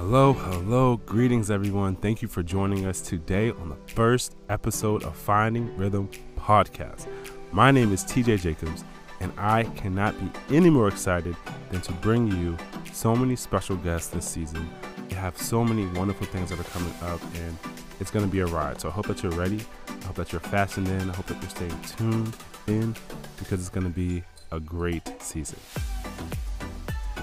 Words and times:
Hello, 0.00 0.32
hello, 0.32 0.96
greetings 0.96 1.50
everyone. 1.50 1.96
Thank 1.96 2.22
you 2.22 2.28
for 2.28 2.40
joining 2.40 2.86
us 2.86 3.00
today 3.00 3.50
on 3.50 3.68
the 3.68 3.92
first 3.94 4.36
episode 4.48 5.02
of 5.02 5.16
Finding 5.16 5.76
Rhythm 5.76 6.08
podcast. 6.38 7.08
My 7.50 7.72
name 7.72 7.92
is 7.92 8.04
TJ 8.04 8.40
Jacobs, 8.40 8.84
and 9.18 9.32
I 9.36 9.64
cannot 9.64 10.14
be 10.20 10.56
any 10.56 10.70
more 10.70 10.86
excited 10.86 11.36
than 11.70 11.80
to 11.80 11.92
bring 11.94 12.28
you 12.28 12.56
so 12.92 13.16
many 13.16 13.34
special 13.34 13.74
guests 13.74 14.10
this 14.10 14.24
season. 14.24 14.70
We 15.10 15.16
have 15.16 15.36
so 15.36 15.64
many 15.64 15.84
wonderful 15.98 16.28
things 16.28 16.50
that 16.50 16.60
are 16.60 16.70
coming 16.70 16.94
up, 17.02 17.20
and 17.34 17.58
it's 17.98 18.12
going 18.12 18.24
to 18.24 18.30
be 18.30 18.38
a 18.38 18.46
ride. 18.46 18.80
So 18.80 18.90
I 18.90 18.92
hope 18.92 19.08
that 19.08 19.24
you're 19.24 19.32
ready. 19.32 19.60
I 19.88 20.04
hope 20.04 20.14
that 20.14 20.30
you're 20.30 20.40
fastened 20.40 20.86
in. 20.86 21.10
I 21.10 21.12
hope 21.12 21.26
that 21.26 21.40
you're 21.42 21.50
staying 21.50 21.80
tuned 21.82 22.36
in 22.68 22.94
because 23.36 23.58
it's 23.58 23.68
going 23.68 23.86
to 23.86 23.92
be 23.92 24.22
a 24.52 24.60
great 24.60 25.20
season. 25.20 25.58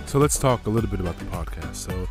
So 0.07 0.19
let's 0.19 0.37
talk 0.37 0.67
a 0.67 0.69
little 0.69 0.89
bit 0.89 0.99
about 0.99 1.17
the 1.17 1.25
podcast. 1.25 1.75
So 1.75 2.07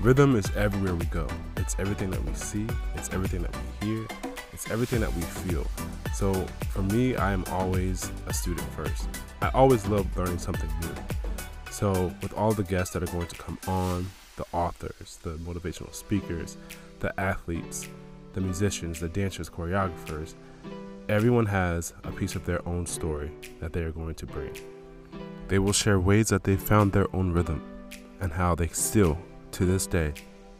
Rhythm 0.00 0.36
is 0.36 0.48
everywhere 0.54 0.94
we 0.94 1.06
go. 1.06 1.26
It's 1.56 1.74
everything 1.80 2.10
that 2.10 2.24
we 2.24 2.32
see, 2.32 2.68
it's 2.94 3.12
everything 3.12 3.42
that 3.42 3.50
we 3.82 3.88
hear, 3.88 4.06
it's 4.52 4.70
everything 4.70 5.00
that 5.00 5.12
we 5.12 5.22
feel. 5.22 5.66
So 6.14 6.32
for 6.70 6.82
me, 6.82 7.16
I 7.16 7.32
am 7.32 7.44
always 7.50 8.08
a 8.28 8.32
student 8.32 8.68
first. 8.76 9.08
I 9.42 9.48
always 9.48 9.88
love 9.88 10.06
learning 10.16 10.38
something 10.38 10.70
new. 10.82 10.94
So 11.72 12.14
with 12.22 12.32
all 12.34 12.52
the 12.52 12.62
guests 12.62 12.94
that 12.94 13.02
are 13.02 13.12
going 13.12 13.26
to 13.26 13.36
come 13.38 13.58
on, 13.66 14.06
the 14.36 14.44
authors, 14.52 15.18
the 15.24 15.30
motivational 15.30 15.92
speakers, 15.92 16.56
the 17.00 17.18
athletes, 17.18 17.88
the 18.34 18.40
musicians, 18.40 19.00
the 19.00 19.08
dancers, 19.08 19.50
choreographers, 19.50 20.34
everyone 21.08 21.46
has 21.46 21.92
a 22.04 22.12
piece 22.12 22.36
of 22.36 22.46
their 22.46 22.66
own 22.68 22.86
story 22.86 23.32
that 23.58 23.72
they 23.72 23.82
are 23.82 23.90
going 23.90 24.14
to 24.14 24.26
bring. 24.26 24.52
They 25.48 25.58
will 25.58 25.72
share 25.72 25.98
ways 25.98 26.28
that 26.28 26.44
they 26.44 26.54
found 26.54 26.92
their 26.92 27.12
own 27.16 27.32
rhythm 27.32 27.60
and 28.20 28.32
how 28.32 28.54
they 28.54 28.68
still 28.68 29.18
to 29.52 29.64
this 29.64 29.86
day, 29.86 30.12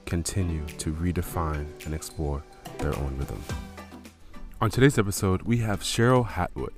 continue 0.06 0.64
to 0.78 0.92
redefine 0.92 1.66
and 1.84 1.94
explore 1.94 2.42
their 2.78 2.96
own 2.96 3.16
rhythm. 3.18 3.42
On 4.60 4.70
today's 4.70 4.98
episode, 4.98 5.42
we 5.42 5.58
have 5.58 5.80
Cheryl 5.80 6.26
Hatwood. 6.26 6.72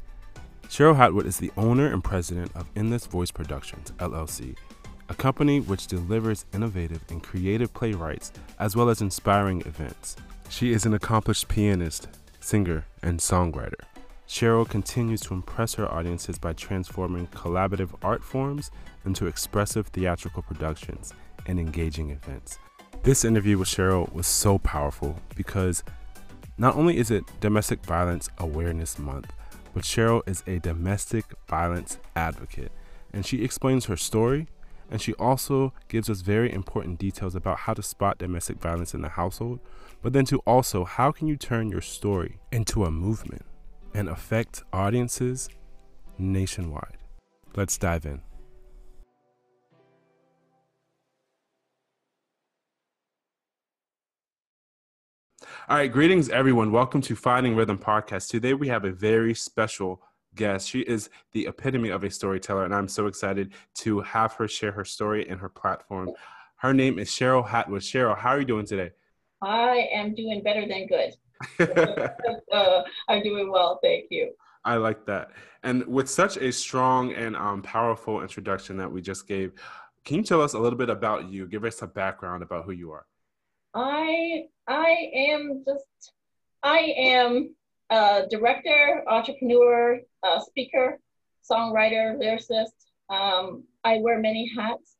Cheryl 0.68 0.96
Hatwood 0.96 1.26
is 1.26 1.38
the 1.38 1.52
owner 1.56 1.92
and 1.92 2.02
president 2.04 2.54
of 2.54 2.68
Endless 2.76 3.06
Voice 3.06 3.30
Productions, 3.30 3.92
LLC, 3.98 4.56
a 5.08 5.14
company 5.14 5.60
which 5.60 5.86
delivers 5.86 6.44
innovative 6.52 7.02
and 7.08 7.22
creative 7.22 7.72
playwrights 7.72 8.32
as 8.58 8.76
well 8.76 8.88
as 8.88 9.00
inspiring 9.00 9.62
events. 9.62 10.16
She 10.48 10.72
is 10.72 10.84
an 10.84 10.94
accomplished 10.94 11.48
pianist, 11.48 12.08
singer, 12.40 12.84
and 13.02 13.18
songwriter. 13.18 13.80
Cheryl 14.28 14.68
continues 14.68 15.20
to 15.22 15.34
impress 15.34 15.74
her 15.74 15.90
audiences 15.92 16.38
by 16.38 16.52
transforming 16.52 17.26
collaborative 17.28 17.90
art 18.02 18.22
forms 18.22 18.70
into 19.04 19.26
expressive 19.26 19.88
theatrical 19.88 20.42
productions 20.42 21.12
and 21.46 21.58
engaging 21.58 22.10
events. 22.10 22.58
This 23.02 23.24
interview 23.24 23.58
with 23.58 23.68
Cheryl 23.68 24.12
was 24.12 24.26
so 24.26 24.58
powerful 24.58 25.16
because 25.34 25.82
not 26.58 26.76
only 26.76 26.98
is 26.98 27.10
it 27.10 27.24
Domestic 27.40 27.84
Violence 27.84 28.28
Awareness 28.38 28.98
Month, 28.98 29.32
but 29.72 29.84
Cheryl 29.84 30.22
is 30.26 30.42
a 30.46 30.58
domestic 30.58 31.24
violence 31.48 31.98
advocate 32.16 32.72
and 33.12 33.24
she 33.24 33.42
explains 33.42 33.86
her 33.86 33.96
story 33.96 34.46
and 34.90 35.00
she 35.00 35.14
also 35.14 35.72
gives 35.88 36.10
us 36.10 36.20
very 36.20 36.52
important 36.52 36.98
details 36.98 37.34
about 37.34 37.58
how 37.58 37.74
to 37.74 37.82
spot 37.82 38.18
domestic 38.18 38.58
violence 38.58 38.92
in 38.92 39.02
the 39.02 39.08
household, 39.10 39.60
but 40.02 40.12
then 40.12 40.24
to 40.26 40.38
also 40.40 40.84
how 40.84 41.12
can 41.12 41.28
you 41.28 41.36
turn 41.36 41.70
your 41.70 41.80
story 41.80 42.40
into 42.50 42.84
a 42.84 42.90
movement 42.90 43.46
and 43.94 44.08
affect 44.08 44.62
audiences 44.72 45.48
nationwide. 46.18 46.96
Let's 47.56 47.78
dive 47.78 48.04
in. 48.06 48.22
All 55.70 55.76
right, 55.76 55.92
greetings, 55.92 56.28
everyone. 56.30 56.72
Welcome 56.72 57.00
to 57.02 57.14
Finding 57.14 57.54
Rhythm 57.54 57.78
podcast. 57.78 58.28
Today 58.28 58.54
we 58.54 58.66
have 58.66 58.84
a 58.84 58.90
very 58.90 59.36
special 59.36 60.02
guest. 60.34 60.68
She 60.68 60.80
is 60.80 61.10
the 61.30 61.46
epitome 61.46 61.90
of 61.90 62.02
a 62.02 62.10
storyteller, 62.10 62.64
and 62.64 62.74
I'm 62.74 62.88
so 62.88 63.06
excited 63.06 63.52
to 63.74 64.00
have 64.00 64.32
her 64.32 64.48
share 64.48 64.72
her 64.72 64.84
story 64.84 65.28
and 65.28 65.38
her 65.38 65.48
platform. 65.48 66.10
Her 66.56 66.74
name 66.74 66.98
is 66.98 67.08
Cheryl 67.10 67.46
Hatwood. 67.46 67.82
Cheryl, 67.82 68.18
how 68.18 68.30
are 68.30 68.40
you 68.40 68.44
doing 68.44 68.66
today? 68.66 68.90
I 69.42 69.86
am 69.92 70.12
doing 70.12 70.42
better 70.42 70.66
than 70.66 70.88
good. 70.88 71.14
uh, 72.52 72.82
I'm 73.08 73.22
doing 73.22 73.52
well, 73.52 73.78
thank 73.80 74.06
you. 74.10 74.32
I 74.64 74.74
like 74.74 75.06
that. 75.06 75.30
And 75.62 75.86
with 75.86 76.10
such 76.10 76.36
a 76.36 76.50
strong 76.50 77.12
and 77.12 77.36
um, 77.36 77.62
powerful 77.62 78.22
introduction 78.22 78.76
that 78.78 78.90
we 78.90 79.02
just 79.02 79.28
gave, 79.28 79.52
can 80.04 80.16
you 80.16 80.24
tell 80.24 80.42
us 80.42 80.54
a 80.54 80.58
little 80.58 80.76
bit 80.76 80.90
about 80.90 81.30
you? 81.30 81.46
Give 81.46 81.64
us 81.64 81.80
a 81.80 81.86
background 81.86 82.42
about 82.42 82.64
who 82.64 82.72
you 82.72 82.90
are. 82.90 83.06
I 83.74 84.46
I 84.66 85.10
am 85.14 85.64
just 85.66 86.12
I 86.62 86.78
am 86.96 87.54
a 87.90 88.26
director, 88.28 89.04
entrepreneur, 89.08 90.00
uh, 90.22 90.40
speaker, 90.40 90.98
songwriter, 91.50 92.16
lyricist. 92.16 92.74
Um, 93.08 93.64
I 93.84 93.98
wear 93.98 94.18
many 94.18 94.50
hats. 94.56 94.96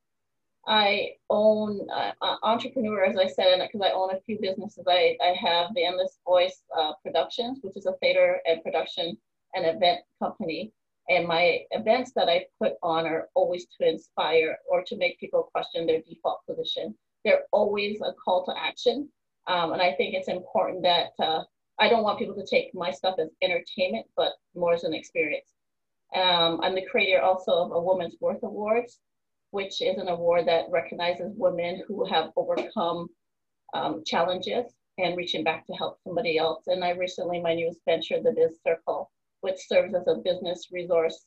I 0.67 1.13
own 1.29 1.87
uh, 1.91 2.13
uh, 2.23 2.37
entrepreneur, 2.43 3.05
as 3.05 3.17
I 3.17 3.27
said, 3.27 3.61
because 3.61 3.81
I 3.81 3.93
own 3.93 4.15
a 4.15 4.21
few 4.21 4.39
businesses. 4.41 4.85
I, 4.89 5.17
I 5.23 5.35
have 5.35 5.75
the 5.75 5.85
Endless 5.85 6.19
Voice 6.27 6.63
uh, 6.77 6.93
Productions, 7.03 7.59
which 7.63 7.77
is 7.77 7.87
a 7.87 7.93
theater 7.95 8.41
and 8.47 8.63
production 8.63 9.17
and 9.55 9.67
event 9.67 10.01
company. 10.23 10.73
And 11.09 11.27
my 11.27 11.61
events 11.73 12.13
that 12.15 12.29
I 12.29 12.47
put 12.61 12.75
on 12.83 13.07
are 13.07 13.29
always 13.35 13.67
to 13.81 13.89
inspire 13.89 14.59
or 14.71 14.85
to 14.85 14.97
make 14.97 15.19
people 15.19 15.51
question 15.53 15.87
their 15.87 16.03
default 16.03 16.41
position 16.49 16.95
they're 17.25 17.43
always 17.53 18.01
a 18.01 18.13
call 18.13 18.45
to 18.47 18.55
action. 18.59 19.09
Um, 19.47 19.73
and 19.73 19.83
I 19.83 19.93
think 19.95 20.15
it's 20.15 20.29
important 20.29 20.83
that 20.83 21.11
uh, 21.19 21.43
I 21.79 21.89
don't 21.89 22.03
want 22.03 22.19
people 22.19 22.35
to 22.35 22.47
take 22.47 22.75
my 22.75 22.91
stuff 22.91 23.17
as 23.19 23.31
entertainment, 23.43 24.07
but 24.17 24.33
more 24.55 24.75
as 24.75 24.85
an 24.85 24.95
experience. 24.95 25.49
Um, 26.15 26.61
I'm 26.63 26.75
the 26.75 26.87
creator 26.91 27.21
also 27.21 27.53
of 27.53 27.73
a 27.73 27.81
Woman's 27.81 28.17
Worth 28.21 28.43
Awards, 28.43 28.99
which 29.51 29.81
is 29.81 29.99
an 29.99 30.09
award 30.09 30.47
that 30.47 30.71
recognizes 30.71 31.33
women 31.37 31.83
who 31.87 32.05
have 32.05 32.31
overcome 32.37 33.09
um, 33.75 34.03
challenges 34.05 34.67
and 34.99 35.17
reaching 35.17 35.45
back 35.45 35.67
to 35.67 35.73
help 35.73 35.99
somebody 36.05 36.37
else. 36.37 36.65
And 36.67 36.85
I 36.85 36.91
recently, 36.91 37.41
my 37.41 37.55
newest 37.55 37.81
venture, 37.87 38.21
the 38.23 38.33
Biz 38.33 38.59
Circle, 38.67 39.11
which 39.41 39.67
serves 39.67 39.95
as 39.95 40.07
a 40.07 40.17
business 40.17 40.69
resource 40.71 41.25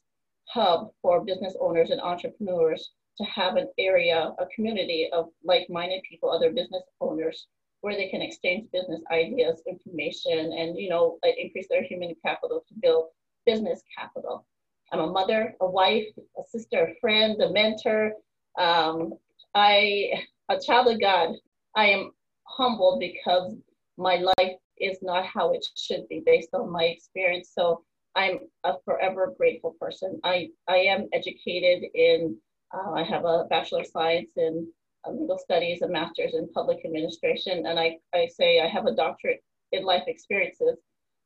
hub 0.49 0.89
for 1.01 1.23
business 1.23 1.55
owners 1.59 1.89
and 1.89 2.01
entrepreneurs 2.01 2.91
to 3.17 3.23
have 3.25 3.55
an 3.55 3.67
area, 3.77 4.31
a 4.39 4.45
community 4.55 5.09
of 5.13 5.29
like-minded 5.43 6.01
people, 6.09 6.31
other 6.31 6.51
business 6.51 6.83
owners, 7.01 7.47
where 7.81 7.95
they 7.95 8.09
can 8.09 8.21
exchange 8.21 8.71
business 8.71 9.01
ideas, 9.11 9.61
information, 9.67 10.53
and 10.57 10.77
you 10.77 10.89
know, 10.89 11.19
increase 11.37 11.67
their 11.69 11.83
human 11.83 12.15
capital 12.25 12.63
to 12.67 12.73
build 12.81 13.07
business 13.45 13.81
capital. 13.97 14.45
I'm 14.91 14.99
a 14.99 15.07
mother, 15.07 15.55
a 15.59 15.69
wife, 15.69 16.07
a 16.37 16.43
sister, 16.47 16.85
a 16.85 16.99
friend, 17.01 17.41
a 17.41 17.51
mentor. 17.51 18.13
Um, 18.59 19.13
I, 19.55 20.23
a 20.49 20.59
child 20.59 20.87
of 20.93 21.01
God. 21.01 21.35
I 21.75 21.87
am 21.87 22.11
humbled 22.43 22.99
because 22.99 23.55
my 23.97 24.17
life 24.17 24.55
is 24.77 24.99
not 25.01 25.25
how 25.25 25.51
it 25.53 25.65
should 25.77 26.07
be 26.09 26.21
based 26.25 26.49
on 26.53 26.71
my 26.71 26.83
experience. 26.83 27.51
So 27.53 27.83
I'm 28.15 28.39
a 28.63 28.73
forever 28.85 29.33
grateful 29.37 29.75
person. 29.79 30.19
I, 30.23 30.49
I 30.67 30.77
am 30.77 31.09
educated 31.13 31.89
in 31.95 32.37
uh, 32.73 32.91
I 32.91 33.03
have 33.03 33.25
a 33.25 33.45
Bachelor 33.49 33.81
of 33.81 33.87
Science 33.87 34.31
in 34.37 34.67
uh, 35.05 35.11
Legal 35.11 35.37
Studies, 35.37 35.81
a 35.81 35.87
Master's 35.87 36.33
in 36.33 36.49
Public 36.53 36.79
Administration, 36.85 37.65
and 37.65 37.79
I, 37.79 37.97
I 38.13 38.27
say 38.27 38.59
I 38.59 38.67
have 38.67 38.85
a 38.85 38.95
doctorate 38.95 39.43
in 39.71 39.83
life 39.83 40.03
experiences 40.07 40.77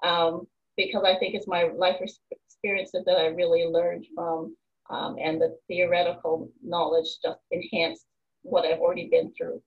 um, 0.03 0.47
because 0.75 1.03
I 1.05 1.17
think 1.17 1.35
it's 1.35 1.47
my 1.47 1.69
life 1.75 1.97
experiences 2.31 3.03
that 3.05 3.17
I 3.17 3.27
really 3.27 3.65
learned 3.65 4.05
from, 4.15 4.55
um, 4.89 5.15
and 5.21 5.39
the 5.39 5.57
theoretical 5.67 6.49
knowledge 6.63 7.07
just 7.23 7.39
enhanced 7.51 8.05
what 8.43 8.65
I've 8.65 8.79
already 8.79 9.09
been 9.09 9.31
through. 9.37 9.61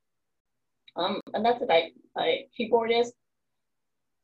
Um, 0.96 1.20
and 1.34 1.44
that's 1.44 1.62
it. 1.62 1.70
I, 1.70 1.90
I 2.16 2.44
keyboardist, 2.58 3.12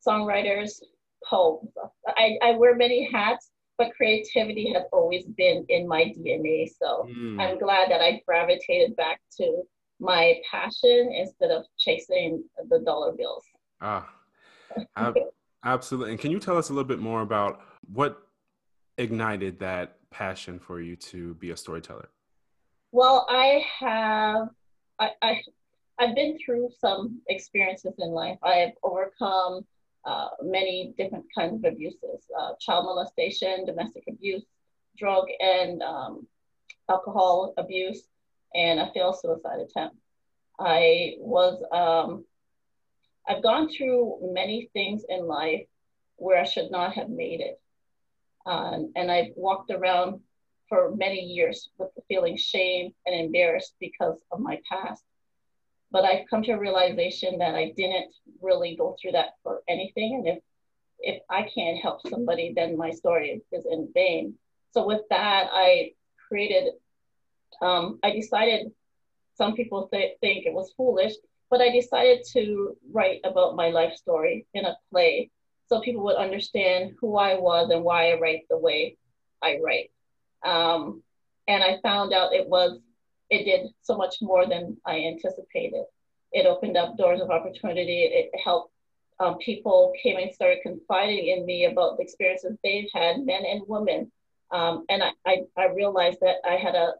songwriters, 0.06 0.81
poems. 1.28 1.70
I, 2.06 2.38
I 2.42 2.52
wear 2.52 2.76
many 2.76 3.08
hats, 3.10 3.50
but 3.78 3.94
creativity 3.94 4.73
has 4.73 4.84
always 4.93 5.25
been 5.25 5.64
in 5.69 5.87
my 5.87 6.05
DNA. 6.05 6.69
So 6.81 7.06
mm. 7.08 7.40
I'm 7.40 7.58
glad 7.58 7.90
that 7.90 8.00
I 8.00 8.23
gravitated 8.26 8.96
back 8.96 9.20
to 9.38 9.62
my 10.00 10.40
passion 10.50 11.12
instead 11.14 11.50
of 11.50 11.64
chasing 11.78 12.44
the 12.69 12.81
dollar 12.81 13.12
bills. 13.12 13.44
Ah, 13.81 14.08
absolutely. 15.64 16.12
And 16.12 16.20
can 16.20 16.31
you 16.31 16.40
tell 16.40 16.56
us 16.56 16.70
a 16.70 16.73
little 16.73 16.88
bit 16.88 16.99
more 16.99 17.23
about 17.23 17.61
what 17.93 18.23
ignited 18.99 19.58
that 19.61 19.99
passion 20.11 20.58
for 20.58 20.81
you 20.81 20.96
to 20.96 21.34
be 21.34 21.50
a 21.50 21.56
storyteller? 21.56 22.08
Well, 22.93 23.26
I 23.29 23.62
have, 23.81 24.49
I, 24.99 25.11
I, 25.20 25.43
I've 25.99 26.14
been 26.14 26.38
through 26.44 26.70
some 26.79 27.20
experiences 27.29 27.94
in 27.99 28.11
life. 28.11 28.38
I've 28.43 28.72
overcome 28.82 29.67
uh, 30.06 30.29
many 30.43 30.94
different 30.97 31.25
kinds 31.37 31.55
of 31.55 31.73
abuses 31.73 32.20
uh, 32.38 32.53
child 32.61 32.85
molestation, 32.85 33.67
domestic 33.67 34.05
abuse, 34.08 34.44
drug 34.97 35.26
and 35.41 35.82
um, 35.82 36.26
alcohol 36.88 37.53
abuse, 37.58 38.05
and 38.55 38.81
a 38.81 38.91
failed 38.93 39.19
suicide 39.20 39.61
attempt. 39.61 39.97
I 40.58 41.17
was, 41.19 41.62
um, 41.73 42.25
I've 43.29 43.43
gone 43.43 43.69
through 43.69 44.19
many 44.32 44.70
things 44.73 45.05
in 45.08 45.26
life 45.26 45.67
where 46.17 46.41
I 46.41 46.44
should 46.44 46.70
not 46.70 46.94
have 46.94 47.11
made 47.11 47.41
it. 47.41 47.61
Um, 48.47 48.93
and 48.94 49.11
I've 49.11 49.32
walked 49.37 49.70
around 49.70 50.20
for 50.69 50.94
many 50.94 51.20
years 51.20 51.69
with 51.79 51.91
the 51.94 52.03
feeling 52.08 52.37
shame 52.37 52.94
and 53.05 53.14
embarrassed 53.14 53.75
because 53.81 54.19
of 54.31 54.41
my 54.41 54.61
past. 54.70 55.03
But 55.90 56.04
I've 56.04 56.28
come 56.28 56.42
to 56.44 56.52
a 56.52 56.58
realization 56.58 57.38
that 57.38 57.54
I 57.54 57.72
didn't 57.76 58.12
really 58.40 58.76
go 58.76 58.96
through 59.00 59.12
that 59.12 59.34
for 59.42 59.62
anything. 59.68 60.16
And 60.16 60.36
if 60.36 60.42
if 61.00 61.22
I 61.30 61.42
can't 61.42 61.78
help 61.78 62.00
somebody, 62.08 62.52
then 62.56 62.76
my 62.76 62.90
story 62.90 63.42
is 63.52 63.66
in 63.70 63.88
vain. 63.92 64.34
So 64.72 64.86
with 64.86 65.02
that, 65.10 65.48
I 65.52 65.92
created. 66.28 66.72
Um, 67.62 67.98
I 68.02 68.10
decided. 68.10 68.72
Some 69.36 69.54
people 69.54 69.86
th- 69.92 70.16
think 70.22 70.46
it 70.46 70.54
was 70.54 70.72
foolish, 70.78 71.12
but 71.50 71.60
I 71.60 71.70
decided 71.70 72.24
to 72.32 72.74
write 72.90 73.20
about 73.22 73.54
my 73.54 73.68
life 73.68 73.94
story 73.94 74.46
in 74.54 74.64
a 74.64 74.78
play, 74.90 75.30
so 75.68 75.82
people 75.82 76.02
would 76.04 76.16
understand 76.16 76.94
who 76.98 77.18
I 77.18 77.34
was 77.34 77.68
and 77.68 77.84
why 77.84 78.10
I 78.10 78.18
write 78.18 78.46
the 78.48 78.56
way 78.56 78.96
I 79.42 79.58
write. 79.62 79.90
Um, 80.42 81.02
and 81.46 81.62
I 81.62 81.78
found 81.82 82.14
out 82.14 82.32
it 82.32 82.48
was, 82.48 82.78
it 83.31 83.44
did 83.44 83.70
so 83.82 83.96
much 83.96 84.17
more 84.20 84.46
than 84.46 84.76
I 84.87 84.99
anticipated. 84.99 85.84
It 86.32 86.46
opened 86.46 86.76
up 86.76 86.96
doors 86.96 87.20
of 87.20 87.31
opportunity. 87.31 88.02
It 88.02 88.31
helped 88.43 88.73
um, 89.19 89.38
people 89.38 89.93
came 90.02 90.19
and 90.19 90.32
started 90.32 90.58
confiding 90.62 91.28
in 91.28 91.46
me 91.46 91.64
about 91.64 91.96
the 91.96 92.02
experiences 92.02 92.56
they've 92.62 92.88
had, 92.93 93.25
men 93.25 93.44
and 93.46 93.62
women. 93.67 94.12
Um, 94.50 94.84
and 94.88 95.02
I, 95.02 95.11
I, 95.26 95.37
I, 95.56 95.64
realized 95.67 96.19
that 96.20 96.37
I 96.49 96.56
had 96.56 96.75
a, 96.75 96.93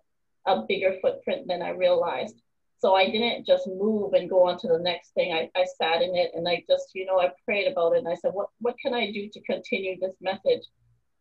a 0.46 0.64
bigger 0.67 0.96
footprint 1.00 1.46
than 1.46 1.62
I 1.62 1.70
realized. 1.70 2.37
So 2.79 2.94
I 2.94 3.08
didn't 3.08 3.46
just 3.46 3.69
move 3.69 4.14
and 4.14 4.29
go 4.29 4.49
on 4.49 4.58
to 4.58 4.69
the 4.69 4.79
next 4.79 5.11
thing. 5.11 5.32
I, 5.32 5.50
I 5.55 5.64
sat 5.81 6.02
in 6.02 6.17
it 6.17 6.32
and 6.34 6.49
I 6.49 6.64
just, 6.69 6.88
you 6.94 7.06
know, 7.06 7.20
I 7.20 7.31
prayed 7.44 7.70
about 7.70 7.93
it 7.93 7.99
and 7.99 8.08
I 8.08 8.14
said, 8.14 8.32
what, 8.32 8.49
what 8.61 8.76
can 8.79 8.94
I 8.94 9.12
do 9.12 9.29
to 9.32 9.40
continue 9.43 9.99
this 10.00 10.17
message? 10.20 10.67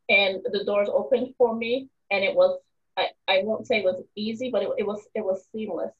And 0.09 0.41
the 0.51 0.63
doors 0.65 0.89
opened 0.91 1.35
for 1.37 1.55
me 1.55 1.89
and 2.09 2.23
it 2.23 2.35
was 2.35 2.59
I, 2.97 3.07
I 3.27 3.41
won't 3.43 3.67
say 3.67 3.79
it 3.79 3.85
was 3.85 4.03
easy, 4.15 4.49
but 4.49 4.63
it, 4.63 4.69
it 4.79 4.87
was 4.87 5.05
it 5.13 5.23
was 5.23 5.45
seamless. 5.51 5.93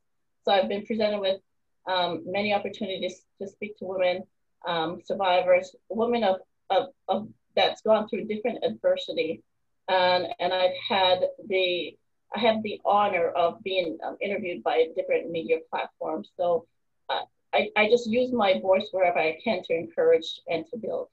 So 0.44 0.52
I've 0.52 0.70
been 0.70 0.86
presented 0.86 1.20
with 1.20 1.42
um, 1.88 2.24
many 2.26 2.54
opportunities 2.54 3.22
to 3.42 3.48
speak 3.48 3.78
to 3.80 3.86
women, 3.86 4.24
um, 4.68 5.02
survivors, 5.04 5.76
women 5.90 6.24
of, 6.24 6.38
of, 6.70 6.88
of 7.08 7.28
that's 7.56 7.82
gone 7.82 8.08
through 8.08 8.26
different 8.26 8.64
adversity, 8.64 9.44
and 9.88 10.28
and 10.40 10.54
I've 10.54 10.76
had 10.88 11.20
the 11.48 11.98
I 12.36 12.40
have 12.40 12.64
the 12.64 12.82
honor 12.86 13.30
of 13.30 13.64
being 13.64 13.98
um, 14.06 14.18
interviewed 14.22 14.64
by 14.64 14.88
different 14.96 15.32
media 15.32 15.58
platforms. 15.70 16.30
So 16.38 16.66
uh, 17.10 17.22
I, 17.54 17.70
I 17.78 17.90
just 17.90 18.08
use 18.08 18.32
my 18.34 18.60
voice 18.60 18.88
wherever 18.92 19.20
I 19.20 19.38
can 19.44 19.64
to 19.64 19.74
encourage 19.74 20.42
and 20.50 20.66
to 20.72 20.78
build. 20.78 21.08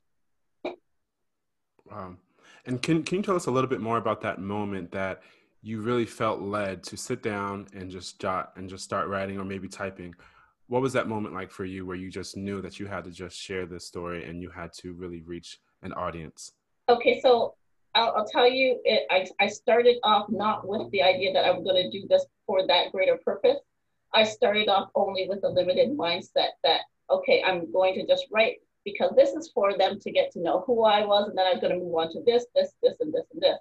Wow. 1.91 2.17
And 2.67 2.81
can 2.81 3.03
can 3.03 3.19
you 3.19 3.23
tell 3.23 3.37
us 3.37 3.47
a 3.47 3.51
little 3.51 3.69
bit 3.69 3.81
more 3.81 3.99
about 3.99 4.21
that 4.23 4.41
moment 4.41 4.93
that 4.93 5.23
you 5.63 5.81
really 5.81 6.07
felt 6.07 6.41
led 6.41 6.83
to 6.83 6.97
sit 6.97 7.23
down 7.23 7.69
and 7.73 7.91
just 7.91 8.21
jot 8.21 8.53
and 8.57 8.69
just 8.69 8.83
start 8.83 9.09
writing 9.09 9.39
or 9.39 9.45
maybe 9.45 9.69
typing? 9.69 10.15
What 10.67 10.83
was 10.83 10.93
that 10.95 11.09
moment 11.09 11.35
like 11.35 11.51
for 11.51 11.65
you 11.65 11.87
where 11.87 11.97
you 11.97 12.11
just 12.11 12.37
knew 12.37 12.61
that 12.63 12.81
you 12.81 12.87
had 12.87 13.05
to 13.05 13.11
just 13.11 13.39
share 13.39 13.65
this 13.65 13.87
story 13.87 14.29
and 14.29 14.43
you 14.43 14.51
had 14.51 14.73
to 14.81 14.93
really 14.93 15.23
reach 15.23 15.59
an 15.83 15.93
audience? 15.93 16.53
Okay, 16.89 17.21
so 17.21 17.55
I'll, 17.95 18.13
I'll 18.17 18.27
tell 18.27 18.51
you, 18.51 18.81
it, 18.85 19.05
I, 19.11 19.27
I 19.39 19.49
started 19.49 19.99
off 20.03 20.29
not 20.29 20.67
with 20.67 20.91
the 20.91 21.03
idea 21.03 21.33
that 21.33 21.45
i'm 21.45 21.63
going 21.63 21.91
to 21.91 21.91
do 21.91 22.07
this 22.09 22.25
for 22.47 22.67
that 22.67 22.91
greater 22.91 23.19
purpose. 23.25 23.59
I 24.15 24.25
started 24.25 24.69
off 24.69 24.91
only 24.95 25.29
with 25.29 25.45
a 25.45 25.49
limited 25.49 25.91
mindset 25.97 26.53
that, 26.65 26.81
okay, 27.09 27.43
I'm 27.47 27.71
going 27.71 27.95
to 27.95 28.07
just 28.07 28.27
write 28.33 28.57
because 28.85 29.13
this 29.17 29.31
is 29.31 29.51
for 29.55 29.77
them 29.79 30.01
to 30.01 30.11
get 30.11 30.33
to 30.33 30.41
know 30.41 30.65
who 30.67 30.85
I 30.85 31.05
was, 31.05 31.29
and 31.29 31.39
then 31.39 31.47
I'm 31.47 31.61
going 31.61 31.73
to 31.73 31.79
move 31.79 31.95
on 31.95 32.11
to 32.13 32.23
this, 32.27 32.47
this, 32.55 32.73
this, 32.83 32.97
and 33.01 33.13
this, 33.13 33.27
and 33.33 33.41
this. 33.41 33.59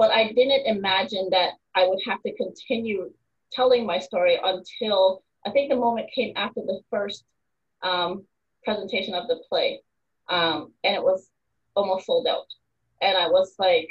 But 0.00 0.12
I 0.12 0.32
didn't 0.32 0.64
imagine 0.64 1.28
that 1.32 1.50
I 1.74 1.86
would 1.86 1.98
have 2.06 2.22
to 2.22 2.34
continue 2.34 3.12
telling 3.52 3.84
my 3.84 3.98
story 3.98 4.40
until 4.42 5.22
I 5.44 5.50
think 5.50 5.68
the 5.68 5.76
moment 5.76 6.08
came 6.14 6.32
after 6.36 6.62
the 6.62 6.80
first 6.88 7.26
um, 7.82 8.24
presentation 8.64 9.12
of 9.12 9.28
the 9.28 9.42
play, 9.46 9.82
um, 10.30 10.72
and 10.84 10.96
it 10.96 11.02
was 11.02 11.28
almost 11.76 12.06
sold 12.06 12.26
out. 12.26 12.46
And 13.02 13.14
I 13.14 13.26
was 13.26 13.54
like, 13.58 13.90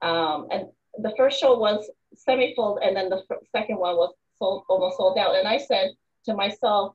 um, 0.00 0.46
and 0.50 0.68
the 1.02 1.12
first 1.14 1.38
show 1.38 1.58
was 1.58 1.90
semi-full, 2.14 2.78
and 2.78 2.96
then 2.96 3.10
the 3.10 3.22
second 3.52 3.76
one 3.76 3.96
was 3.96 4.14
sold 4.38 4.64
almost 4.70 4.96
sold 4.96 5.18
out. 5.18 5.36
And 5.36 5.46
I 5.46 5.58
said 5.58 5.90
to 6.24 6.32
myself, 6.34 6.94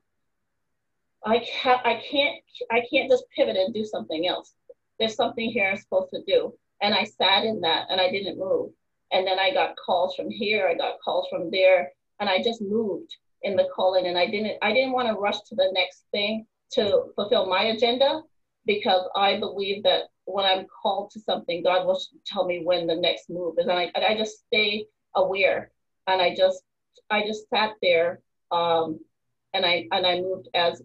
I 1.24 1.38
can't, 1.38 1.86
I 1.86 2.02
can't, 2.10 2.42
I 2.72 2.82
can't 2.90 3.08
just 3.08 3.30
pivot 3.36 3.54
and 3.56 3.72
do 3.72 3.84
something 3.84 4.26
else. 4.26 4.54
There's 4.98 5.14
something 5.14 5.48
here 5.50 5.70
I'm 5.70 5.76
supposed 5.76 6.10
to 6.10 6.22
do. 6.26 6.52
And 6.84 6.92
I 6.92 7.04
sat 7.04 7.44
in 7.44 7.62
that 7.62 7.86
and 7.88 7.98
I 7.98 8.10
didn't 8.10 8.38
move. 8.38 8.70
And 9.10 9.26
then 9.26 9.38
I 9.38 9.54
got 9.54 9.74
calls 9.76 10.14
from 10.14 10.28
here, 10.28 10.68
I 10.68 10.74
got 10.74 11.00
calls 11.02 11.26
from 11.30 11.50
there, 11.50 11.90
and 12.20 12.28
I 12.28 12.42
just 12.42 12.60
moved 12.60 13.10
in 13.42 13.56
the 13.56 13.68
calling. 13.74 14.06
And 14.06 14.18
I 14.18 14.26
didn't, 14.26 14.58
I 14.60 14.74
didn't 14.74 14.92
want 14.92 15.08
to 15.08 15.14
rush 15.14 15.40
to 15.48 15.54
the 15.54 15.70
next 15.72 16.04
thing 16.10 16.46
to 16.72 17.04
fulfill 17.16 17.46
my 17.46 17.64
agenda 17.64 18.20
because 18.66 19.08
I 19.16 19.38
believe 19.38 19.82
that 19.84 20.02
when 20.26 20.44
I'm 20.44 20.66
called 20.82 21.10
to 21.12 21.20
something, 21.20 21.62
God 21.62 21.86
will 21.86 21.98
tell 22.26 22.44
me 22.44 22.60
when 22.62 22.86
the 22.86 22.96
next 22.96 23.30
move 23.30 23.54
is. 23.58 23.66
And 23.66 23.78
I, 23.78 23.90
I 23.94 24.14
just 24.18 24.44
stay 24.46 24.84
aware. 25.16 25.70
And 26.06 26.20
I 26.20 26.34
just, 26.34 26.62
I 27.08 27.26
just 27.26 27.48
sat 27.48 27.72
there 27.80 28.20
um, 28.52 29.00
and 29.54 29.64
I, 29.64 29.86
and 29.90 30.06
I 30.06 30.20
moved 30.20 30.48
as 30.54 30.82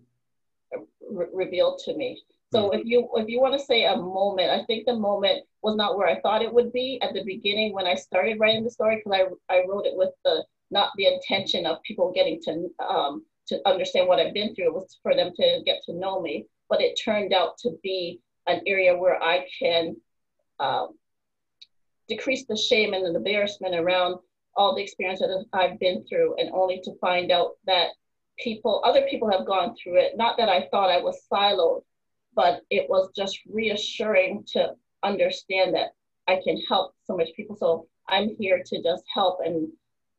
re- 1.09 1.27
revealed 1.33 1.81
to 1.85 1.95
me. 1.97 2.21
So 2.51 2.69
mm. 2.69 2.79
if 2.79 2.85
you 2.85 3.09
if 3.15 3.27
you 3.27 3.39
want 3.39 3.59
to 3.59 3.65
say 3.65 3.85
a 3.85 3.95
moment, 3.95 4.49
I 4.49 4.65
think 4.65 4.85
the 4.85 4.95
moment 4.95 5.43
was 5.61 5.75
not 5.75 5.97
where 5.97 6.07
I 6.07 6.19
thought 6.21 6.41
it 6.41 6.53
would 6.53 6.71
be 6.71 6.99
at 7.01 7.13
the 7.13 7.23
beginning 7.23 7.73
when 7.73 7.85
I 7.85 7.95
started 7.95 8.39
writing 8.39 8.63
the 8.63 8.71
story 8.71 8.97
because 9.03 9.19
I 9.49 9.53
I 9.53 9.63
wrote 9.67 9.85
it 9.85 9.95
with 9.95 10.11
the 10.25 10.43
not 10.71 10.91
the 10.97 11.07
intention 11.07 11.65
of 11.65 11.81
people 11.83 12.11
getting 12.13 12.41
to 12.43 12.69
um, 12.85 13.25
to 13.47 13.59
understand 13.65 14.07
what 14.07 14.19
I've 14.19 14.33
been 14.33 14.53
through. 14.55 14.67
It 14.67 14.73
was 14.73 14.97
for 15.01 15.15
them 15.15 15.31
to 15.35 15.61
get 15.65 15.81
to 15.85 15.93
know 15.93 16.21
me, 16.21 16.45
but 16.69 16.81
it 16.81 16.99
turned 17.03 17.33
out 17.33 17.57
to 17.59 17.71
be 17.83 18.19
an 18.47 18.61
area 18.65 18.95
where 18.97 19.21
I 19.21 19.45
can 19.59 19.95
um, 20.59 20.89
decrease 22.07 22.45
the 22.45 22.57
shame 22.57 22.93
and 22.93 23.05
the 23.05 23.15
embarrassment 23.15 23.75
around 23.75 24.17
all 24.55 24.75
the 24.75 24.81
experience 24.81 25.19
that 25.19 25.45
I've 25.53 25.79
been 25.79 26.05
through, 26.07 26.35
and 26.37 26.49
only 26.51 26.81
to 26.83 26.91
find 26.99 27.31
out 27.31 27.51
that 27.65 27.89
people, 28.37 28.81
other 28.83 29.03
people 29.09 29.31
have 29.31 29.45
gone 29.45 29.75
through 29.75 29.99
it. 29.99 30.17
Not 30.17 30.37
that 30.37 30.49
I 30.49 30.67
thought 30.69 30.89
I 30.89 30.99
was 30.99 31.21
siloed, 31.31 31.83
but 32.39 32.61
it 32.69 32.89
was 32.89 33.09
just 33.13 33.41
reassuring 33.51 34.45
to 34.47 34.69
understand 35.03 35.75
that 35.75 35.89
I 36.29 36.39
can 36.41 36.57
help 36.69 36.93
so 37.03 37.17
much 37.17 37.27
people. 37.35 37.57
So 37.57 37.85
I'm 38.07 38.33
here 38.39 38.63
to 38.65 38.81
just 38.81 39.03
help 39.13 39.39
and 39.43 39.67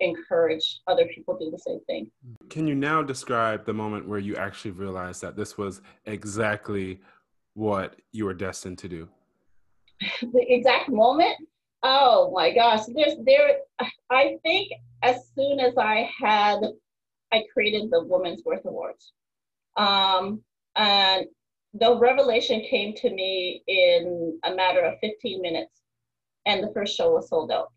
encourage 0.00 0.80
other 0.86 1.06
people 1.06 1.38
do 1.38 1.50
the 1.50 1.58
same 1.58 1.80
thing. 1.86 2.10
Can 2.50 2.66
you 2.68 2.74
now 2.74 3.02
describe 3.02 3.64
the 3.64 3.72
moment 3.72 4.06
where 4.06 4.18
you 4.18 4.36
actually 4.36 4.72
realized 4.72 5.22
that 5.22 5.34
this 5.34 5.56
was 5.56 5.80
exactly 6.04 7.00
what 7.54 7.96
you 8.12 8.26
were 8.26 8.34
destined 8.34 8.76
to 8.80 8.88
do? 8.90 9.08
the 10.20 10.44
exact 10.46 10.90
moment? 10.90 11.36
Oh 11.82 12.30
my 12.34 12.52
gosh, 12.52 12.80
there's 12.94 13.16
there 13.24 13.60
I 14.10 14.36
think 14.42 14.72
as 15.02 15.30
soon 15.34 15.58
as 15.58 15.78
I 15.78 16.10
had 16.20 16.58
I 17.32 17.44
created 17.50 17.90
the 17.90 18.04
Women's 18.04 18.44
Worth 18.44 18.66
Awards. 18.66 19.12
Um, 19.78 20.42
and 20.76 21.24
the 21.74 21.96
revelation 21.98 22.62
came 22.68 22.94
to 22.94 23.10
me 23.10 23.62
in 23.66 24.38
a 24.44 24.54
matter 24.54 24.80
of 24.80 24.98
15 25.00 25.40
minutes, 25.40 25.80
and 26.46 26.62
the 26.62 26.72
first 26.74 26.96
show 26.96 27.12
was 27.12 27.28
sold 27.28 27.52
out. 27.52 27.72